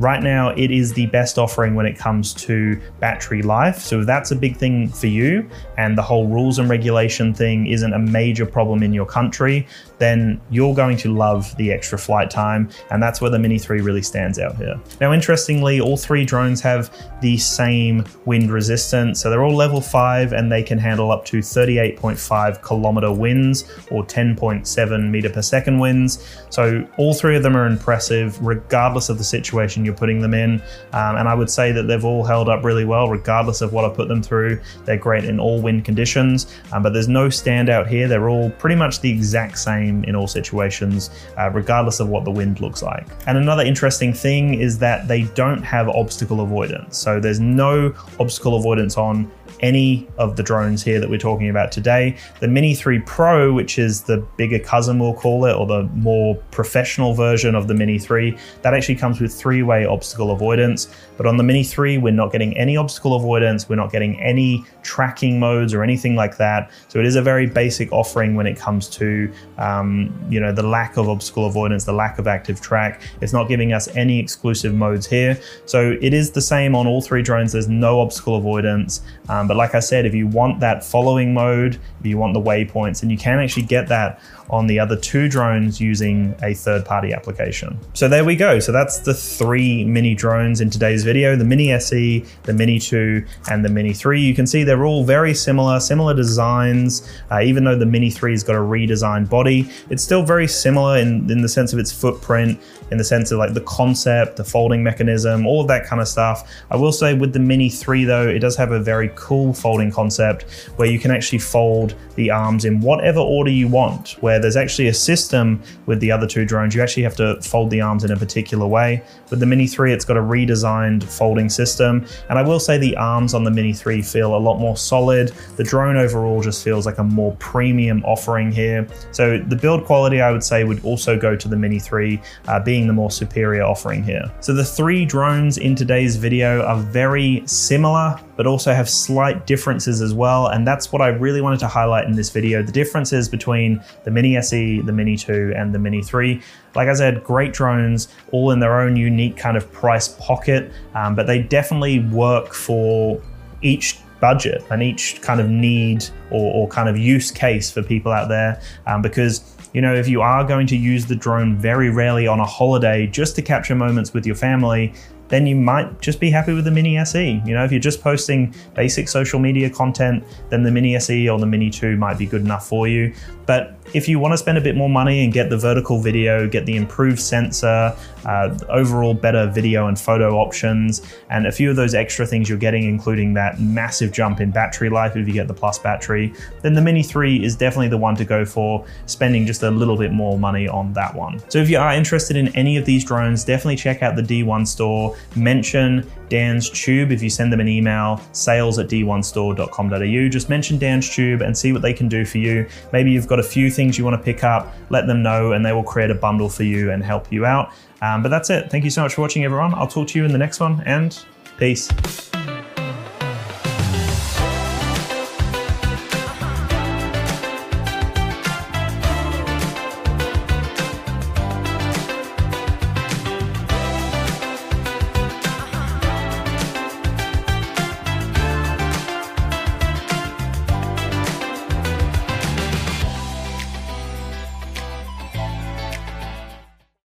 Right 0.01 0.23
now, 0.23 0.49
it 0.57 0.71
is 0.71 0.95
the 0.95 1.07
best 1.09 1.37
offering 1.37 1.75
when 1.75 1.85
it 1.85 1.99
comes 1.99 2.33
to 2.35 2.81
battery 3.01 3.43
life. 3.43 3.81
So 3.81 4.01
if 4.01 4.07
that's 4.07 4.31
a 4.31 4.37
big 4.37 4.57
thing 4.57 4.89
for 4.89 5.09
you 5.09 5.47
and 5.77 5.97
the 5.97 6.01
whole 6.01 6.27
rules 6.27 6.59
and 6.59 6.71
regulation 6.71 7.35
thing 7.35 7.67
isn't 7.67 7.93
a 7.93 7.99
major 7.99 8.47
problem 8.47 8.83
in 8.83 8.95
your 8.95 9.05
country, 9.05 9.67
then 9.99 10.41
you're 10.49 10.75
going 10.75 10.97
to 10.97 11.13
love 11.15 11.55
the 11.59 11.71
extra 11.71 11.99
flight 11.99 12.31
time. 12.31 12.71
And 12.91 13.03
that's 13.03 13.21
where 13.21 13.31
the 13.31 13.39
Mini 13.39 13.59
3 13.59 13.83
really 13.83 14.01
stands 14.01 14.39
out 14.39 14.57
here. 14.57 14.81
Now, 15.03 15.13
interestingly, 15.13 15.83
all 15.83 15.99
three 15.99 16.25
drones 16.25 16.63
have 16.63 16.91
the 17.21 17.37
same 17.37 18.07
wind 18.25 18.51
resistance. 18.51 19.21
So 19.21 19.29
they're 19.29 19.45
all 19.45 19.55
level 19.55 19.83
5 19.83 20.33
and 20.33 20.51
they 20.51 20.63
can 20.63 20.79
handle 20.79 21.13
up 21.13 21.27
to 21.27 21.41
38.5 21.41 22.63
kilometer 22.63 23.13
winds 23.13 23.65
or 23.91 24.03
10.7 24.03 25.11
meter 25.11 25.29
per 25.29 25.43
second 25.43 25.79
winds. 25.79 26.27
So 26.49 26.89
all 26.97 27.13
three 27.13 27.37
of 27.37 27.43
them 27.43 27.55
are 27.55 27.67
impressive, 27.67 28.43
regardless 28.43 29.11
of 29.11 29.19
the 29.19 29.25
situation 29.25 29.85
you're 29.91 29.99
putting 29.99 30.21
them 30.21 30.35
in. 30.35 30.63
Um, 30.93 31.17
and 31.17 31.29
I 31.29 31.35
would 31.35 31.51
say 31.51 31.73
that 31.73 31.85
they've 31.85 32.05
all 32.05 32.25
held 32.25 32.49
up 32.49 32.65
really 32.65 32.85
well, 32.85 33.09
regardless 33.09 33.61
of 33.61 33.73
what 33.73 33.85
I 33.85 33.89
put 33.95 34.09
them 34.09 34.23
through. 34.23 34.61
They're 34.85 34.97
great 34.97 35.25
in 35.25 35.41
all 35.41 35.61
wind 35.61 35.85
conditions, 35.85 36.47
um, 36.73 36.83
but 36.83 36.93
there's 36.93 37.09
no 37.09 37.29
standout 37.29 37.87
here. 37.89 38.09
They're 38.09 38.29
all 38.29 38.51
pretty 38.51 38.77
much 38.77 39.01
the 39.01 39.11
exact 39.11 39.59
same 39.59 40.05
in 40.05 40.15
all 40.15 40.27
situations, 40.27 41.11
uh, 41.37 41.51
regardless 41.51 42.01
of 42.01 42.09
what 42.09 42.25
the 42.25 42.31
wind 42.31 42.61
looks 42.61 42.83
like. 42.83 43.07
And 43.27 43.37
another 43.37 43.65
interesting 43.65 44.13
thing 44.13 44.55
is 44.55 44.79
that 44.79 45.09
they 45.09 45.23
don't 45.35 45.63
have 45.63 45.89
obstacle 45.89 46.41
avoidance. 46.41 46.97
So 46.97 47.21
there's 47.21 47.41
no 47.41 47.93
obstacle 48.19 48.57
avoidance 48.57 48.97
on 48.97 49.31
any 49.61 50.07
of 50.19 50.37
the 50.37 50.43
drones 50.43 50.83
here 50.83 51.01
that 51.01 51.09
we're 51.09 51.19
talking 51.19 51.49
about 51.49 51.73
today. 51.73 52.17
The 52.41 52.49
Mini 52.49 52.75
3 52.75 53.01
Pro, 53.01 53.53
which 53.53 53.79
is 53.79 54.03
the 54.03 54.19
bigger 54.37 54.59
cousin, 54.59 54.99
we'll 54.99 55.15
call 55.15 55.45
it, 55.45 55.55
or 55.55 55.67
the 55.67 55.85
more 55.95 56.37
professional 56.51 57.15
version 57.15 57.55
of 57.55 57.69
the 57.69 57.75
Mini 57.75 57.99
3, 57.99 58.37
that 58.63 58.75
actually 58.75 58.97
comes 58.97 59.21
with 59.21 59.33
three 59.33 59.63
way 59.63 59.85
obstacle 59.85 60.31
avoidance. 60.31 60.89
But 61.21 61.27
on 61.27 61.37
the 61.37 61.43
Mini 61.43 61.65
3, 61.65 61.99
we're 61.99 62.15
not 62.15 62.33
getting 62.33 62.57
any 62.57 62.79
obstacle 62.79 63.15
avoidance, 63.15 63.69
we're 63.69 63.77
not 63.77 63.93
getting 63.93 64.19
any 64.23 64.65
tracking 64.83 65.39
modes 65.39 65.75
or 65.75 65.83
anything 65.83 66.17
like 66.17 66.39
that. 66.39 66.71
So 66.89 66.99
it 66.99 67.05
is 67.05 67.15
a 67.15 67.21
very 67.21 67.45
basic 67.45 67.93
offering 67.93 68.37
when 68.37 68.47
it 68.47 68.57
comes 68.57 68.89
to 68.89 69.31
um, 69.59 70.19
you 70.31 70.41
know 70.41 70.51
the 70.51 70.63
lack 70.63 70.97
of 70.97 71.11
obstacle 71.11 71.45
avoidance, 71.45 71.85
the 71.85 71.93
lack 71.93 72.19
of 72.19 72.27
active 72.27 72.63
track. 72.63 73.03
It's 73.21 73.35
not 73.35 73.49
giving 73.49 73.75
us 73.75 73.87
any 73.89 74.19
exclusive 74.19 74.75
modes 74.75 75.07
here. 75.07 75.39
So 75.67 75.95
it 76.01 76.15
is 76.15 76.31
the 76.31 76.41
same 76.41 76.75
on 76.75 76.87
all 76.87 77.03
three 77.03 77.23
drones. 77.23 77.53
There's 77.53 77.69
no 77.69 78.01
obstacle 78.01 78.37
avoidance. 78.37 79.03
Um, 79.29 79.47
but 79.47 79.59
like 79.59 79.75
I 79.75 79.81
said, 79.81 80.07
if 80.07 80.15
you 80.15 80.27
want 80.27 80.59
that 80.61 80.83
following 80.83 81.35
mode, 81.35 81.75
if 82.01 82.07
you 82.07 82.17
want 82.17 82.33
the 82.33 82.41
waypoints, 82.41 83.03
and 83.03 83.11
you 83.11 83.19
can 83.19 83.41
actually 83.41 83.65
get 83.65 83.89
that 83.89 84.23
on 84.51 84.67
the 84.67 84.79
other 84.79 84.97
two 84.97 85.29
drones 85.29 85.81
using 85.81 86.35
a 86.43 86.55
third 86.55 86.85
party 86.85 87.13
application. 87.13 87.79
So 87.95 88.09
there 88.09 88.25
we 88.25 88.37
go. 88.37 88.59
So 88.59 88.73
that's 88.73 88.99
the 88.99 89.15
three 89.15 89.85
mini 89.85 90.15
drones 90.15 90.61
in 90.61 90.71
today's 90.71 91.05
video, 91.05 91.37
the 91.37 91.45
Mini 91.45 91.73
SE, 91.73 92.25
the 92.43 92.53
Mini 92.53 92.79
2, 92.79 93.25
and 93.51 93.65
the 93.65 93.69
Mini 93.69 93.93
3. 93.93 94.21
You 94.21 94.35
can 94.35 94.47
see 94.47 94.65
they're 94.65 94.85
all 94.85 95.05
very 95.05 95.35
similar, 95.35 95.81
similar 95.81 96.15
designs. 96.15 97.09
Uh, 97.31 97.41
even 97.41 97.65
though 97.65 97.79
the 97.79 97.87
Mini 97.87 98.11
3 98.11 98.33
has 98.33 98.43
got 98.43 98.57
a 98.57 98.61
redesigned 98.61 99.31
body, 99.31 99.71
it's 99.89 100.03
still 100.03 100.25
very 100.25 100.49
similar 100.49 100.99
in, 100.99 101.31
in 101.31 101.43
the 101.43 101.49
sense 101.49 101.73
of 101.73 101.79
its 101.79 101.93
footprint, 101.93 102.61
in 102.91 102.99
the 102.99 103.05
sense 103.05 103.31
of 103.31 103.39
like 103.39 103.55
the 103.55 103.61
concept, 103.63 104.37
the 104.37 104.45
folding 104.45 104.83
mechanism, 104.83 105.47
all 105.47 105.61
of 105.61 105.69
that 105.69 105.87
kind 105.87 106.03
of 106.03 106.09
stuff. 106.09 106.51
I 106.71 106.77
will 106.77 106.93
say 106.93 107.15
with 107.15 107.33
the 107.33 107.39
Mini 107.39 107.69
3 107.69 108.05
though, 108.05 108.29
it 108.29 108.41
does 108.41 108.57
have 108.57 108.73
a 108.73 108.81
very 108.81 109.11
cool 109.15 109.55
folding 109.55 109.93
concept 109.93 110.43
where 110.77 110.89
you 110.91 110.99
can 110.99 111.11
actually 111.11 111.39
fold 111.39 111.95
the 112.17 112.31
arms 112.31 112.65
in 112.65 112.81
whatever 112.81 113.21
order 113.21 113.51
you 113.51 113.69
want, 113.69 114.17
where 114.21 114.40
there's 114.41 114.57
actually 114.57 114.89
a 114.89 114.95
system 114.95 115.63
with 115.87 116.01
the 116.01 116.11
other 116.11 116.27
two 116.27 116.45
drones. 116.45 116.75
You 116.75 116.83
actually 116.83 117.03
have 117.05 117.17
to 117.17 117.41
fold 117.43 117.71
the 117.71 117.81
arms 117.81 118.05
in 118.05 118.11
a 118.11 118.17
particular 118.17 118.67
way. 118.67 119.03
With 119.31 119.41
the 119.41 119.47
Mini 119.47 119.67
3, 119.67 119.93
it's 119.93 120.05
got 120.05 120.17
a 120.17 120.21
redesigned 120.21 121.05
folding 121.05 121.49
system. 121.49 122.07
And 122.29 122.39
I 122.39 122.43
will 122.43 122.61
say 122.61 122.79
the 122.79 122.97
arms 122.97 123.35
on 123.35 123.45
the 123.45 123.51
Mini 123.51 123.73
3 123.73 124.03
feel 124.03 124.35
a 124.35 124.39
lot 124.39 124.59
more 124.59 124.77
solid. 124.77 125.29
The 125.57 125.65
drone 125.65 125.97
overall 125.97 126.43
just 126.43 126.65
feels 126.65 126.87
like 126.87 126.99
a 126.99 127.05
more 127.05 127.35
premium 127.39 128.05
offering 128.05 128.51
here. 128.51 128.87
So 129.13 129.39
the 129.39 129.57
build 129.57 129.85
quality, 129.85 130.21
I 130.21 130.31
would 130.33 130.45
say, 130.45 130.65
would 130.65 130.85
also 130.85 131.19
go 131.19 131.37
to 131.37 131.49
the 131.49 131.57
Mini 131.57 131.79
3, 131.79 132.21
uh, 132.49 132.61
being 132.61 132.87
the 132.87 132.93
more 132.93 133.11
superior 133.11 133.63
offering 133.63 134.03
here. 134.03 134.31
So 134.41 134.53
the 134.53 134.65
three 134.65 135.05
drones 135.05 135.59
in 135.59 135.75
today's 135.75 136.17
video 136.17 136.63
are 136.63 136.79
very 136.79 137.43
similar, 137.47 138.19
but 138.37 138.47
also 138.47 138.73
have 138.73 138.89
slight 138.89 139.47
differences 139.47 140.01
as 140.01 140.15
well. 140.15 140.49
And 140.49 140.67
that's 140.67 140.93
what 140.93 141.03
I 141.03 141.09
really 141.09 141.41
wanted 141.41 141.61
to 141.61 141.69
highlight 141.69 142.07
in 142.07 142.13
this 142.13 142.31
video, 142.31 142.63
the 142.63 142.73
differences 142.73 143.29
between 143.29 143.83
the 144.05 144.11
Mini 144.31 144.37
SE, 144.39 144.81
the 144.83 144.93
Mini 144.93 145.17
2, 145.17 145.55
and 145.57 145.75
the 145.75 145.79
Mini 145.79 146.03
3. 146.03 146.41
Like 146.75 146.89
I 146.89 146.95
said, 146.95 147.25
great 147.25 147.53
drones, 147.53 148.09
all 148.33 148.51
in 148.53 148.61
their 148.61 148.81
own 148.81 148.97
unique 148.97 149.37
kind 149.37 149.57
of 149.57 149.71
price 149.73 150.09
pocket, 150.09 150.73
um, 150.95 151.15
but 151.15 151.27
they 151.27 151.43
definitely 151.43 152.01
work 152.01 152.55
for 152.55 153.21
each 153.63 153.99
budget 154.21 154.63
and 154.71 154.83
each 154.83 155.21
kind 155.23 155.41
of 155.41 155.49
need 155.49 156.05
or, 156.31 156.53
or 156.55 156.69
kind 156.69 156.89
of 156.89 156.97
use 156.97 157.31
case 157.31 157.71
for 157.71 157.83
people 157.83 158.13
out 158.13 158.29
there 158.29 158.61
um, 158.87 159.01
because 159.01 159.57
you 159.73 159.81
know 159.81 159.95
if 159.95 160.07
you 160.09 160.21
are 160.21 160.45
going 160.45 160.67
to 160.67 160.77
use 160.77 161.07
the 161.07 161.17
drone 161.17 161.57
very 161.57 161.89
rarely 161.89 162.27
on 162.27 162.39
a 162.39 162.45
holiday 162.45 163.07
just 163.07 163.35
to 163.35 163.41
capture 163.41 163.75
moments 163.75 164.13
with 164.13 164.27
your 164.27 164.37
family 164.37 164.93
then 165.31 165.47
you 165.47 165.57
might 165.57 166.01
just 166.01 166.21
be 166.21 166.31
happy 166.31 166.53
with 166.53 166.65
the 166.65 166.71
Mini 166.71 166.99
SE. 166.99 167.43
You 167.47 167.55
know, 167.55 167.65
if 167.65 167.73
you're 167.73 167.81
just 167.81 168.03
posting 168.03 168.55
basic 168.75 169.09
social 169.09 169.39
media 169.39 169.71
content, 169.71 170.25
then 170.51 170.63
the 170.63 170.71
Mini 170.71 170.97
SE 170.97 171.29
or 171.29 171.39
the 171.39 171.47
Mini 171.47 171.71
2 171.71 171.97
might 171.97 172.19
be 172.19 172.27
good 172.27 172.43
enough 172.43 172.67
for 172.69 172.87
you. 172.87 173.15
But 173.47 173.77
if 173.95 174.09
you 174.09 174.19
want 174.19 174.33
to 174.33 174.39
spend 174.39 174.59
a 174.59 174.61
bit 174.61 174.77
more 174.77 174.89
money 174.89 175.25
and 175.25 175.33
get 175.33 175.51
the 175.51 175.59
vertical 175.59 176.01
video, 176.01 176.49
get 176.49 176.67
the 176.67 176.77
improved 176.77 177.21
sensor, 177.21 177.97
uh, 178.25 178.57
overall 178.69 179.15
better 179.15 179.47
video 179.47 179.87
and 179.87 179.99
photo 179.99 180.37
options, 180.37 181.03
and 181.31 181.47
a 181.47 181.53
few 181.53 181.71
of 181.71 181.77
those 181.77 181.95
extra 181.95 182.27
things 182.27 182.49
you're 182.49 182.59
getting, 182.59 182.85
including 182.85 183.35
that 183.35 183.61
massive 183.61 184.13
jump 184.13 184.41
in 184.41 184.51
battery 184.51 184.89
life 184.89 185.17
if 185.17 185.27
you 185.27 185.35
get 185.35 185.49
the 185.49 185.55
plus 185.55 185.79
battery, 185.79 186.33
then 186.63 186.75
the 186.75 186.81
Mini 186.81 187.03
3 187.03 187.45
is 187.45 187.57
definitely 187.57 187.89
the 187.89 187.99
one 187.99 188.15
to 188.17 188.25
go 188.25 188.45
for, 188.45 188.85
spending 189.07 189.47
just 189.47 189.63
a 189.63 189.71
little 189.71 189.97
bit 189.97 190.13
more 190.13 190.39
money 190.39 190.69
on 190.69 190.93
that 190.93 191.15
one. 191.15 191.41
So 191.51 191.59
if 191.59 191.71
you 191.71 191.79
are 191.79 191.93
interested 191.93 192.37
in 192.37 192.49
any 192.57 192.77
of 192.77 192.85
these 192.85 193.05
drones, 193.05 193.45
definitely 193.45 193.77
check 193.77 194.03
out 194.03 194.17
the 194.17 194.23
D1 194.23 194.67
store, 194.67 195.17
mention 195.37 196.11
Dan's 196.31 196.71
Tube 196.71 197.11
if 197.11 197.23
you 197.23 197.29
send 197.29 197.53
them 197.53 197.61
an 197.61 197.69
email, 197.69 198.21
sales 198.33 198.79
at 198.79 198.89
d1store.com.au. 198.89 200.29
Just 200.29 200.49
mention 200.49 200.79
Dan's 200.79 201.11
Tube 201.11 201.43
and 201.43 201.57
see 201.57 201.73
what 201.73 201.83
they 201.83 201.93
can 201.93 202.09
do 202.09 202.25
for 202.25 202.39
you. 202.39 202.67
Maybe 202.93 203.11
you've 203.11 203.27
got 203.27 203.41
a 203.41 203.43
few 203.43 203.71
things 203.71 203.99
you 203.99 204.05
want 204.05 204.17
to 204.17 204.23
pick 204.23 204.45
up, 204.45 204.73
let 204.89 205.07
them 205.07 205.23
know, 205.23 205.53
and 205.53 205.67
they 205.67 205.73
will 205.73 205.83
create 205.83 206.11
a 206.11 206.15
bundle 206.15 206.49
for 206.49 206.63
you 206.63 206.93
and 206.93 207.03
help 207.03 207.31
you 207.33 207.45
out. 207.45 207.73
Um, 208.03 208.23
but 208.23 208.29
that's 208.31 208.51
it. 208.51 208.71
Thank 208.71 208.85
you 208.85 208.91
so 208.91 209.03
much 209.03 209.15
for 209.15 209.23
watching, 209.23 209.45
everyone. 209.45 209.75
I'll 209.75 209.89
talk 209.89 210.09
to 210.09 210.19
you 210.19 210.25
in 210.25 210.33
the 210.33 210.39
next 210.39 210.61
one, 210.61 210.83
and 210.87 211.19
peace. 211.59 212.30